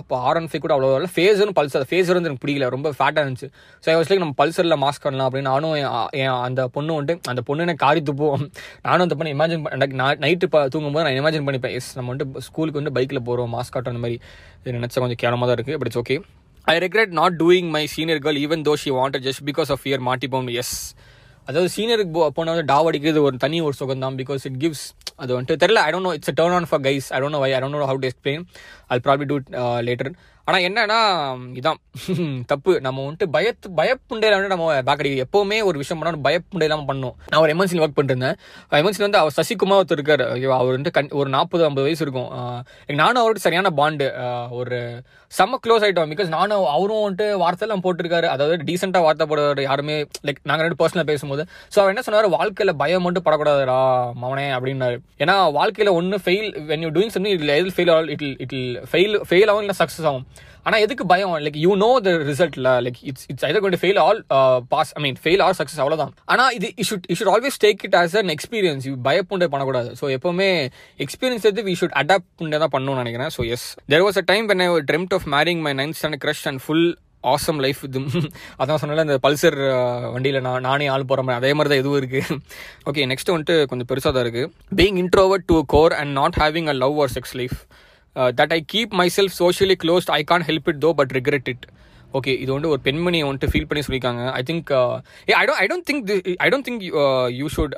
அப்போ 0.00 0.16
ஆர் 0.28 0.38
ஒன் 0.40 0.48
ஃபைவ் 0.50 0.64
கூட 0.64 0.74
அவ்வளோ 0.76 0.90
இல்லை 0.98 1.10
ஃபேஸரும் 1.16 1.56
பல்சர் 1.60 1.86
ஃபேஸர் 1.92 2.16
வந்து 2.18 2.30
எனக்கு 2.30 2.44
பிடிக்கல. 2.44 2.68
ரொம்ப 2.76 2.88
ஃபேட்டாக 2.98 3.24
இருந்துச்சு. 3.24 3.48
ஸோ 3.84 3.88
ஐ 3.92 3.96
வாஸ் 3.98 4.10
லைக் 4.12 4.22
நம்ம 4.24 4.36
பல்சரில் 4.42 4.78
மாஸ்க் 4.84 5.04
பண்ணலாம் 5.06 5.28
அப்படின்னு 5.28 5.50
நானும் 5.52 5.74
என் 6.22 6.36
அந்த 6.46 6.62
பொண்ணு 6.76 6.98
வந்துட்டு 6.98 7.30
அந்த 7.32 7.44
பொண்ணு 7.48 7.66
எனக்கு 7.66 7.84
காரி 7.86 8.02
துப்போம் 8.10 8.46
நானும் 8.86 9.06
அந்த 9.06 9.16
பொண்ணு 9.20 9.34
இமேஜின் 9.38 9.64
பண்ண 9.66 10.08
நைட்டு 10.26 10.52
தூங்கும்போது 10.74 11.06
நான் 11.08 11.18
இமேஜின் 11.22 11.46
பண்ணிப்பேன். 11.48 11.76
எஸ் 11.80 11.90
நம்ம 11.98 12.10
வந்துட்டு 12.14 12.46
ஸ்கூலுக்கு 12.48 12.80
வந்து 12.82 12.94
பைக்கில் 12.98 13.26
போகிறோம் 13.28 13.52
மாஸ்க் 13.58 13.76
ஆட்டம் 13.78 13.94
அந்த 13.94 14.04
மாதிரி. 14.06 14.18
நினச்சா 14.78 14.98
கொஞ்சம் 15.02 15.20
கேரமாக 15.22 15.46
தான் 15.46 15.58
இருக்குது 15.58 15.78
but 15.78 15.90
it's 15.90 16.02
okay 16.02 16.16
I 16.66 16.74
regret 16.78 17.12
not 17.12 17.36
doing 17.38 17.70
my 17.70 17.84
senior 17.92 18.20
girl 18.24 18.40
even 18.42 18.62
though 18.68 18.74
she 18.82 18.90
wanted 18.96 19.24
just 19.24 19.42
because 19.44 19.70
of 19.70 19.86
year 19.88 20.02
மாட்டிப்போம் 20.08 20.48
yes 20.56 20.74
அதாவது 21.48 21.68
சீனியருக்கு 21.68 22.28
போனால் 22.34 22.54
வந்து 22.54 22.66
டாவ் 22.66 22.88
அடிக்கிறது 22.90 23.22
ஒரு 23.22 23.36
தனி 23.36 23.56
ஒரு 23.60 23.74
சுகம் 23.74 24.04
தான் 24.04 24.18
பிகாஸ் 24.20 24.42
இட் 24.48 24.58
கிவ்ஸ் 24.60 24.84
அது 25.16 25.30
வந்துட்டு 25.36 25.56
தெரியல 25.62 25.80
I 25.86 25.90
don't 25.92 26.08
know 26.08 26.12
it's 26.14 26.34
turn 26.38 26.54
on 26.58 26.68
for 26.70 26.82
guys 26.84 27.06
I 27.14 27.18
don't 27.20 27.36
know 27.36 27.40
why 27.40 27.50
I 27.50 27.60
don't 27.60 27.76
know 27.76 27.88
how 27.90 28.00
to 28.04 28.08
explain 28.08 28.44
I 28.88 28.98
probably 29.06 29.26
do 29.26 29.38
later 29.82 30.10
ஆனால் 30.48 30.64
என்னன்னா 30.68 30.98
இதான். 31.60 31.78
தப்பு. 32.52 32.72
நம்ம 32.86 32.98
வந்துட்டு 33.06 33.28
பயத்து 33.36 33.66
பயப்புண்டையில 33.80 34.36
வந்து 34.38 34.52
நம்ம 34.52 34.66
பேக்கடி 34.88 35.10
எப்போவுமே 35.24 35.58
ஒரு 35.68 35.76
விஷயம் 35.82 36.00
பண்ணாலும் 36.00 36.24
பயப்புண்டை 36.26 36.66
இல்லாமல் 36.68 36.88
பண்ணணும் 36.90 37.16
நான் 37.30 37.42
ஒரு 37.44 37.52
எம்என்சியில் 37.54 37.84
ஒர்க் 37.86 37.98
பண்ணிருந்தேன். 37.98 38.36
எம்என்சியில் 38.80 39.06
வந்து 39.08 39.20
அவர் 39.22 39.36
சசிகுமார் 39.38 39.80
ஒருத்தர் 39.80 40.00
இருக்கார். 40.00 40.24
அவர் 40.60 40.76
வந்து 40.78 40.92
கண் 40.98 41.12
ஒரு 41.22 41.30
நாற்பது 41.36 41.64
ஐம்பது 41.68 41.86
வயசு 41.88 42.04
இருக்கும். 42.06 42.30
எனக்கு 42.84 43.02
நானும் 43.04 43.22
அவருக்கு 43.24 43.46
சரியான 43.46 43.72
பாண்டு 43.80 44.08
ஒரு 44.60 44.78
செம்ம 45.32 45.58
க்ளோஸ் 45.64 45.84
ஆகிட்டோம் 45.84 46.10
பிகாஸ் 46.12 46.30
நானும் 46.36 46.64
அவரும் 46.72 47.04
வந்துட்டு 47.04 47.26
வார்த்தையெல்லாம் 47.42 47.84
போட்டிருக்காரு. 47.84 48.26
அதாவது 48.32 48.66
டீசெண்டாக 48.70 49.06
வார்த்தை 49.06 49.26
போடுவார் 49.30 49.60
யாருமே 49.68 49.94
லைக் 50.26 50.40
நாங்கள் 50.48 50.66
ரெண்டு 50.66 50.78
பர்சனலாக 50.80 51.08
பேசும்போது. 51.10 51.42
ஸோ 51.72 51.78
அவர் 51.82 51.92
என்ன 51.92 52.04
சொன்னார்? 52.06 52.28
வாழ்க்கையில் 52.36 52.78
பயம் 52.82 53.04
மட்டும் 53.06 53.24
படக்கூடாதுடா 53.26 53.78
மவனே 54.22 54.46
அப்படின்னாரு. 54.56 54.98
ஏன்னா 55.22 55.36
வாழ்க்கையில் 55.58 55.96
ஒன்று 55.98 56.18
fail 56.26 56.50
when 56.72 56.84
you 56.86 56.90
doing 56.96 57.14
something 57.16 57.36
it 57.36 57.54
எது 57.60 57.74
ஃபெயில் 57.78 57.92
ஆகும் 57.94 58.12
இட் 58.16 58.26
இட் 58.44 58.56
ஃபெயில் 58.92 59.16
ஃபெயில் 59.30 59.50
ஆகும் 59.52 59.64
இல்லை 59.66 59.78
சக்ஸஸ் 59.82 60.08
ஆகும். 60.10 60.26
ஆனால் 60.66 60.82
எதுக்கு 60.84 61.04
பயம்? 61.12 61.32
லைக் 61.44 61.58
யூ 61.64 61.72
நோ 61.84 61.88
த 62.06 62.10
ரிசல்ட்ல 62.30 62.72
லைக் 62.86 62.98
இட்ஸ் 63.10 63.24
இட்ஸ் 63.32 63.44
ஐதர் 63.48 63.62
கொண்டு 63.64 63.80
fail 63.82 64.00
or 64.04 64.20
pass 64.74 64.92
I 64.98 65.02
mean 65.04 65.18
fail 65.24 65.42
or 65.46 65.56
success 65.60 65.80
அவ்வளோதான் 65.84 66.12
ஆனால் 66.32 66.50
இது 66.58 66.68
you 66.80 66.86
should 66.90 67.06
you 67.10 67.16
should 67.20 67.32
always 67.34 67.58
take 67.64 67.82
it 67.88 67.96
as 68.00 68.16
an 68.22 68.32
experience 68.36 68.86
you 68.88 68.94
பயப்புண்டே 69.08 69.48
பண்ணக்கூடாது. 69.54 69.90
ஸோ 70.00 70.08
எப்போவுமே 70.16 70.50
எக்ஸ்பீரியன்ஸ் 71.06 71.46
எடுத்து 71.46 71.66
வி 71.70 71.76
ஷுட் 71.82 71.96
அடாப்ட் 72.02 72.30
பண்ணே 72.40 72.60
தான் 72.64 72.74
பண்ணணும்னு 72.76 73.04
நினைக்கிறேன். 73.04 73.32
So 73.38 73.44
yes 73.54 73.66
there 73.94 74.04
was 74.08 74.20
a 74.22 74.26
time 74.32 74.46
when 74.52 74.64
I 74.66 74.68
dreamt 74.92 75.14
of 75.18 75.26
marrying 75.36 75.62
my 75.68 75.74
ninth 75.80 75.98
standard 76.00 76.24
crush 76.26 76.46
and 76.52 76.62
full 76.66 76.86
awesome 77.32 77.60
life 77.64 77.80
இது 77.86 78.00
அதான் 78.60 78.80
சொன்னால 78.82 79.04
இந்த 79.06 79.16
பல்சர் 79.26 79.58
uh, 79.68 80.00
வண்டியில் 80.14 80.44
நான் 80.46 80.66
நானே 80.68 80.86
ஆள் 80.94 81.08
போகிற 81.10 81.22
மாதிரி 81.26 81.40
அதே 81.40 81.50
மாதிரி 81.56 81.70
தான் 81.72 81.82
எதுவும் 81.82 81.98
இருக்குது 82.00 82.38
ஓகே 82.90 83.06
நெக்ஸ்ட் 83.12 83.32
வந்துட்டு 83.32 83.56
கொஞ்சம் 83.70 83.88
பெருசாக 83.90 84.12
தான் 84.14 84.24
இருக்குது 84.26 84.50
being 84.80 84.98
introvert 85.04 85.46
to 85.50 85.58
core 85.74 85.94
and 85.98 86.12
not 86.20 86.38
having 86.42 86.70
a 86.72 86.76
love 86.84 86.98
or 87.04 87.12
sex 87.16 87.34
life 87.40 87.58
that 88.38 88.54
I 88.58 88.60
keep 88.74 88.98
myself 89.18 89.36
socially 89.42 89.76
closed 89.84 90.12
I 90.18 90.22
can't 90.32 90.44
help 90.50 90.68
it 90.72 90.82
though 90.86 90.90
but 91.00 91.14
regret 91.18 91.48
it 91.54 91.66
okay 92.18 92.32
இது 92.42 92.50
வந்து 92.54 92.70
ஒரு 92.72 92.80
பெண்மணியை 92.86 93.24
வந்துட்டு 93.26 93.48
ஃபீல் 93.52 93.66
பண்ணி 93.68 93.82
சொல்லியிருக்காங்க. 93.84 94.22
I 94.38 94.42
think 94.48 94.70
I 95.38 95.44
don't 95.48 95.60
I 95.62 95.66
don't 95.70 95.86
think 95.90 96.10
I 96.44 96.48
don't 96.52 96.66
think 96.68 96.82
you 97.38 97.46
should 97.54 97.74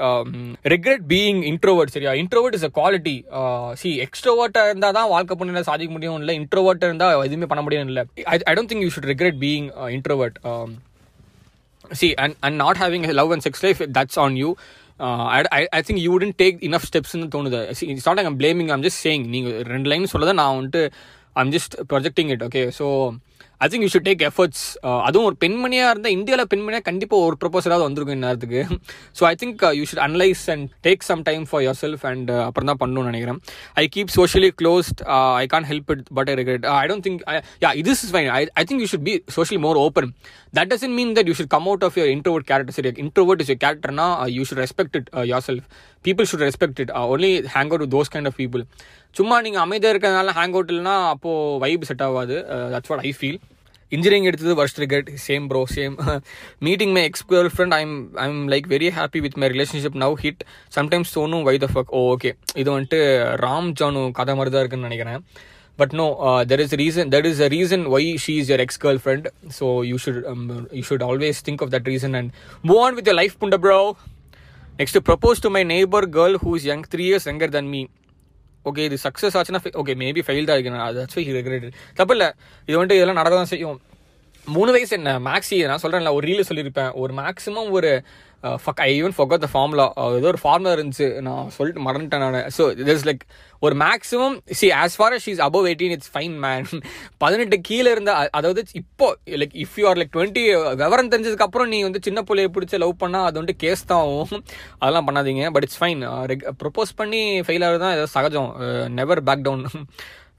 regret 0.75 1.05
being 1.13 1.41
introvert 1.51 1.93
சரியா? 1.97 2.13
Introvert 2.23 2.57
is 2.59 2.67
a 2.69 2.73
quality 2.79 3.17
see 3.83 3.91
எக்ஸ்ட்ரோவர்ட்டாக 4.07 4.71
இருந்தால் 4.73 4.97
தான் 4.99 5.11
வாழ்க்கை 5.15 5.37
பண்ண 5.43 5.63
சாதிக்க 5.71 5.93
முடியும் 5.97 6.19
இல்லை. 6.23 6.35
இன்ட்ரோவர்ட்டாக 6.41 6.91
இருந்தால் 6.93 7.15
எதுவுமே 7.29 7.49
பண்ண 7.53 7.65
முடியும் 7.67 7.93
இல்லை. 7.93 8.05
I 8.51 8.55
don't 8.57 8.71
think 8.73 8.85
you 8.87 8.91
should 8.97 9.09
regret 9.13 9.39
being 9.45 9.69
introvert 9.99 10.39
see 12.01 12.09
and 12.25 12.37
and 12.47 12.57
not 12.65 12.79
having 12.83 13.07
love 13.21 13.33
and 13.35 13.45
sex 13.47 13.63
life 13.65 13.81
that's 13.99 14.19
on 14.25 14.37
you 14.43 14.51
I 15.53 15.63
I 15.73 15.81
think 15.83 16.01
you 16.01 16.11
wouldn't 16.13 16.35
take 16.39 16.59
enough 16.63 16.87
ஸ்டெப்ஸ்னு 16.87 17.29
தோணுது 17.29 17.61
it's 17.89 18.07
not 18.07 18.21
I'm 18.25 18.39
blaming 18.39 18.71
I'm 18.71 18.83
just 18.83 19.01
saying 19.07 19.25
நீங்கள் 19.27 19.57
ரெண்டு 19.65 19.89
line 19.89 20.13
சொல்லதை 20.13 20.33
நான் 20.33 20.57
வந்துட்டு 20.57 20.83
I'm 21.37 21.53
just 21.53 21.75
projecting 21.89 22.31
it 22.31 22.43
okay 22.43 22.63
so 22.79 22.87
I 23.61 23.67
think 23.71 23.85
you 23.85 23.91
should 23.95 24.07
take 24.09 24.23
efforts 24.29 24.63
அதுவும் 25.07 25.27
ஒரு 25.29 25.37
பெண்மணியாக 25.45 25.91
இருந்தால் 25.93 26.15
இந்தியாவில் 26.17 26.49
பெண்மணியாக 26.53 26.85
கண்டிப்பாக 26.89 27.27
ஒரு 27.27 27.37
ப்ரொபோசலாவது 27.43 27.85
வந்திருக்கும் 27.87 28.17
இந்நேரத்துக்கு. 28.19 28.61
So 29.19 29.23
I 29.31 29.35
think 29.43 29.63
you 29.79 29.85
should 29.91 30.03
analyse 30.07 30.43
and 30.55 30.65
take 30.87 31.05
some 31.11 31.23
time 31.29 31.45
for 31.51 31.63
yourself 31.83 32.05
and 32.11 32.31
அப்புறம் 32.47 32.69
தான் 32.71 32.81
பண்ணணும்னு 32.83 33.11
நினைக்கிறேன். 33.13 33.39
I 33.83 33.85
keep 33.97 34.13
socially 34.19 34.51
closed 34.63 35.03
I 35.43 35.45
can't 35.55 35.69
help 35.71 35.93
it 35.95 36.05
but 36.19 36.31
I 36.33 36.37
regret 36.41 36.67
I 36.81 36.85
don't 36.93 37.07
think 37.09 37.23
yeah 37.65 37.73
இது 37.83 37.95
is 37.97 38.05
fine 38.17 38.31
I 38.39 38.41
I 38.63 38.65
think 38.71 38.83
you 38.85 38.89
should 38.95 39.07
be 39.11 39.15
socially 39.39 39.63
more 39.67 39.81
open 39.87 40.11
that 40.59 40.71
doesn't 40.75 40.97
mean 40.99 41.15
that 41.19 41.31
you 41.31 41.37
should 41.41 41.53
come 41.57 41.69
out 41.73 41.87
of 41.89 41.99
your 42.01 42.13
introvert 42.17 42.49
character 42.53 42.77
சரி 42.79 42.93
introvert 43.07 43.43
is 43.45 43.53
your 43.53 43.63
கேரக்டர்னா 43.65 44.09
you 44.37 44.45
should 44.51 44.63
respect 44.65 44.99
it 45.01 45.11
yourself 45.49 45.67
people 46.05 46.29
should 46.31 46.45
respect 46.49 46.81
it 46.85 46.93
only 47.15 47.33
hang 47.57 47.73
out 47.75 47.93
those 47.97 48.13
kind 48.15 48.31
of 48.31 48.39
people 48.43 48.63
சும்மா 49.15 49.37
நீங்கள் 49.47 49.65
அமைதியாக 49.65 49.93
இருக்கிறதுனால 49.95 50.33
hang 50.39 50.55
out 50.57 50.71
இல்லைனா 50.73 50.95
அப்போது 51.15 51.59
vibe 51.65 51.85
set 51.91 52.05
ஆகாது. 52.07 52.37
That's 52.75 52.93
what 52.93 53.05
I 53.09 53.13
feel 53.19 53.41
engineering 53.93 54.27
எடுத்தது 54.29 54.53
first 54.59 54.79
regret 54.83 55.09
same 55.25 55.45
bro 55.51 55.61
same 55.75 55.95
meeting 56.69 56.93
my 56.97 57.03
ex 57.09 57.25
girlfriend 57.55 57.75
I'm 57.79 57.93
I'm 58.25 58.41
like 58.53 58.67
very 58.75 58.89
happy 58.99 59.21
with 59.27 59.37
my 59.43 59.49
relationship 59.55 59.99
now 60.05 60.15
it 60.25 60.43
sometimes 60.77 61.13
தோணும் 61.17 61.45
why 61.49 61.55
the 61.65 61.69
fuck 61.75 61.93
O 61.99 62.01
okay 62.15 62.31
இது 62.63 62.69
வந்துட்டு 62.75 63.01
ராம் 63.45 63.69
ஜானு 63.81 64.03
கதை 64.21 64.35
மாதிரி 64.39 64.53
தான் 64.55 64.63
இருக்குன்னு 64.65 64.89
நினைக்கிறேன். 64.89 65.21
But 65.79 65.95
no 66.01 66.07
there 66.51 66.63
is 66.65 66.75
reason 66.83 67.09
there 67.15 67.27
is 67.31 67.41
a 67.47 67.51
reason 67.57 67.85
why 67.97 68.09
she 68.25 68.35
is 68.43 68.51
your 68.53 68.63
ex 68.65 68.81
girlfriend 69.05 69.27
so 69.59 69.69
you 69.91 69.97
should 70.05 70.21
you 70.79 70.83
should 70.91 71.05
always 71.09 71.41
think 71.49 71.63
of 71.67 71.73
that 71.75 71.89
reason 71.93 72.15
and 72.21 72.31
move 72.71 72.81
on 72.87 72.97
with 72.99 73.09
your 73.11 73.19
life 73.23 73.35
புண்ட 73.43 73.59
bro 73.65 73.79
next 74.81 75.01
propose 75.09 75.43
to 75.47 75.51
my 75.57 75.63
neighbour 75.75 76.07
girl 76.17 76.37
who 76.45 76.53
is 76.61 76.69
young 76.73 76.85
three 76.95 77.05
years 77.11 77.29
younger 77.31 77.55
than 77.57 77.71
me 77.75 77.83
okay 78.65 78.79
இது 78.79 78.97
success 79.03 79.37
ஆச்சுன்னா 79.39 79.61
okay 79.81 79.95
maybe 80.03 80.23
fail 80.27 80.49
தான் 80.51 80.59
இருக்கு 80.59 81.01
that's 81.01 81.15
why 81.15 81.25
regret 81.33 81.73
தப்பு 81.95 82.15
இல்லை. 82.17 82.29
இது 82.67 82.79
வந்துட்டு 82.79 82.99
இதெல்லாம் 82.99 83.21
நடக்க 83.21 83.37
தான் 83.37 83.53
செய்யும். 83.55 83.81
மூணு 84.47 84.71
வயசு 84.73 84.97
என்ன? 84.97 85.19
மேக்ஸி 85.19 85.67
நான் 85.67 85.83
சொல்கிறேன்ல 85.83 86.13
ஒரு 86.13 86.27
ரீல் 86.29 86.49
சொல்லியிருப்பேன். 86.49 86.93
ஒரு 86.93 87.15
மேக்ஸிமம் 87.15 87.71
ஒரு 87.71 88.05
fuck 88.65 88.81
I 88.87 88.89
even 89.01 89.15
forgot 89.17 89.43
the 89.45 89.49
formula 89.55 89.87
ஏதோ 90.19 90.29
ஒரு 90.33 90.41
ஃபார்முலா 90.43 90.73
இருந்துச்சு. 90.77 91.07
நான் 91.27 91.51
சொல்லிட்டு 91.57 91.83
மறந்துட்டேன் 91.87 92.25
நான். 92.25 92.39
ஸோ 92.57 92.65
இஸ் 92.95 93.07
லைக் 93.09 93.23
ஒரு 93.67 93.75
maximum 93.85 94.37
see 94.61 94.69
as 94.81 94.97
far 95.01 95.17
she's 95.27 95.43
above 95.47 95.67
eighteen 95.71 95.95
it's 95.97 96.11
fine 96.15 96.37
man 96.45 96.67
பதினெட்டு 97.25 97.59
கீழே 97.69 97.91
இருந்த 97.95 98.13
அதாவது 98.39 98.63
இப்போ 98.83 99.09
like 99.43 99.55
if 99.65 99.77
you 99.81 99.87
are 99.91 100.01
like 100.01 100.13
twenty 100.17 100.45
விவரம் 100.83 101.13
தெரிஞ்சதுக்கப்புறம் 101.15 101.71
நீ 101.75 101.81
வந்து 101.89 102.03
சின்ன 102.09 102.23
பிள்ளைய 102.31 102.51
பிடிச்சி 102.57 102.83
லவ் 102.85 102.97
பண்ணால் 103.05 103.29
அது 103.29 103.39
வந்துட்டு 103.41 103.63
கேஸ் 103.65 103.89
தான் 103.93 104.03
ஆகும். 104.09 104.45
அதெல்லாம் 104.83 105.09
பண்ணாதீங்க. 105.09 105.45
பட் 105.57 105.67
இட்ஸ் 105.69 105.81
ஃபைன் 105.83 106.03
ப்ரொப்போஸ் 106.65 106.93
பண்ணி 107.01 107.23
ஃபெயில் 107.47 107.67
ஆகுது 107.69 107.83
தான் 107.87 108.13
சகஜம். 108.17 108.51
Never 108.99 109.23
back 109.31 109.47
down 109.49 109.65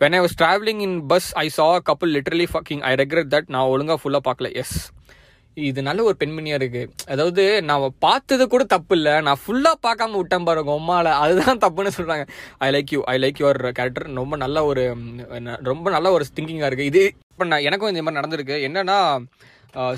when 0.03 0.15
I 0.17 0.19
was 0.23 0.37
travelling 0.41 0.81
in 0.85 0.95
bus 1.11 1.27
I 1.43 1.47
saw 1.57 1.67
couple 1.89 2.11
literally 2.15 2.47
fucking 2.53 2.81
I 2.89 2.93
regret 3.01 3.29
that 3.33 3.49
நான் 3.55 3.69
ஒழுங்காக 3.73 3.97
ஃபுல்லாக 4.01 4.23
பார்க்கல. 4.27 4.49
எஸ் 4.61 4.75
இது 5.69 5.79
நல்ல 5.87 5.99
ஒரு 6.09 6.15
பெண்மணியாக 6.21 6.59
இருக்கு. 6.59 6.81
அதாவது 7.13 7.43
நான் 7.69 7.83
பார்த்தது 8.05 8.43
கூட 8.53 8.63
தப்பு 8.73 8.93
இல்லை 8.97 9.13
நான் 9.27 9.41
ஃபுல்லாக 9.41 9.77
பார்க்காம 9.85 10.17
விட்டேன் 10.19 10.47
பாருங்க 10.47 10.71
உம்மால 10.79 11.13
அதுதான் 11.23 11.61
தப்புன்னு 11.63 11.95
சொல்கிறாங்க 11.97 12.25
I 12.65 12.69
like 12.75 12.93
you 12.95 13.01
I 13.13 13.15
like 13.23 13.41
your 13.43 13.59
character 13.77 14.07
ரொம்ப 14.21 14.37
நல்ல 14.43 14.65
ஒரு 14.69 14.83
ரொம்ப 15.71 15.85
நல்ல 15.95 16.11
ஒரு 16.15 16.25
திங்கிங்காக 16.37 16.69
இருக்குது 16.69 16.91
இது 16.91 17.03
இப்போ 17.33 17.45
நான் 17.51 17.67
எனக்கும் 17.69 17.91
இந்த 17.93 18.03
மாதிரி 18.03 18.19
நடந்திருக்கு. 18.19 18.57
என்னன்னா 18.69 18.97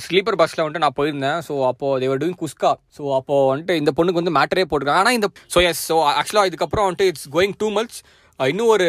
ஸ்லீப்பர் 0.06 0.38
பஸ்ஸில் 0.40 0.62
வந்துட்டு 0.64 0.84
நான் 0.84 0.98
போயிருந்தேன். 1.00 1.40
ஸோ 1.48 1.54
அப்போது 1.72 2.00
தேவர் 2.04 2.22
டூயிங் 2.22 2.40
குஸ்கா. 2.44 2.72
ஸோ 2.98 3.02
அப்போது 3.18 3.50
வந்துட்டு 3.52 3.74
இந்த 3.82 3.92
பொண்ணுக்கு 3.98 4.22
வந்து 4.22 4.38
மேட்டரே 4.38 4.66
போட்டிருக்காங்க. 4.70 5.02
ஆனால் 5.04 5.18
இந்த 5.18 5.28
ஸோ 5.56 5.62
எஸ் 5.70 5.84
ஸோ 5.90 5.98
ஆக்சுவலாக 6.20 6.50
இதுக்கப்புறம் 6.52 6.88
வந்துட்டு 6.88 7.10
இட்ஸ் 7.12 7.28
கோயிங் 7.36 7.58
டூ 7.62 7.70
மந்த்ஸ் 7.76 8.00
இன்னும் 8.40 8.72
ஒரு 8.74 8.88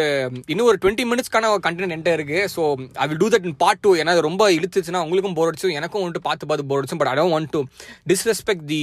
இன்னும் 0.53 0.67
ஒரு 0.71 0.79
டுவெண்ட்டி 0.83 1.05
மினிட்ஸ்க்கான 1.11 1.51
கண்டென்ட் 1.67 1.93
என்கிட்ட 1.95 2.13
இருக்கு. 2.17 2.39
So 2.55 2.63
I 3.03 3.05
will 3.09 3.21
do 3.23 3.29
that 3.35 3.47
in 3.49 3.57
part 3.63 3.81
two 3.85 3.91
ஏன்னா 4.01 4.13
அது 4.15 4.25
ரொம்ப 4.27 4.51
இழுத்துச்சுன்னா 4.57 5.01
உங்களுக்கும் 5.05 5.37
போர் 5.39 5.51
அடிச்சு 5.51 5.71
எனக்கும் 5.81 6.03
வந்துட்டு 6.05 6.23
பார்த்து 6.27 6.49
பார்த்து 6.51 6.67
போர் 6.71 6.81
அடிச்சு 6.81 6.99
but 7.03 7.11
I 7.13 7.15
don't 7.21 7.35
want 7.37 7.51
to 7.57 7.61
disrespect 8.13 8.67
the 8.75 8.83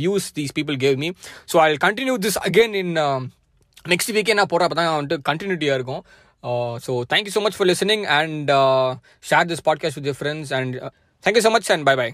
views 0.00 0.26
these 0.38 0.54
people 0.58 0.78
gave 0.84 0.96
me 1.04 1.10
so 1.52 1.58
I 1.64 1.68
continue 1.86 2.16
this 2.26 2.38
again 2.48 2.74
in 2.82 2.94
next 3.92 4.14
வீக்கே 4.18 4.36
நான் 4.40 4.50
போகிறப்ப 4.54 4.78
தான் 4.80 4.92
வந்துட்டு 4.98 5.18
கண்டினியூட்டியாக 5.30 5.78
இருக்கும். 5.80 6.02
So 6.86 6.92
thank you 7.12 7.34
so 7.36 7.42
much 7.44 7.58
for 7.58 7.70
listening 7.72 8.06
and 8.18 8.50
share 9.30 9.50
this 9.52 9.64
podcast 9.68 9.98
with 10.00 10.10
your 10.10 10.18
friends 10.22 10.52
and 10.60 10.74
thank you 11.24 11.44
so 11.46 11.52
much 11.56 11.70
and 11.76 11.86
bye 11.90 11.94
bye 12.02 12.08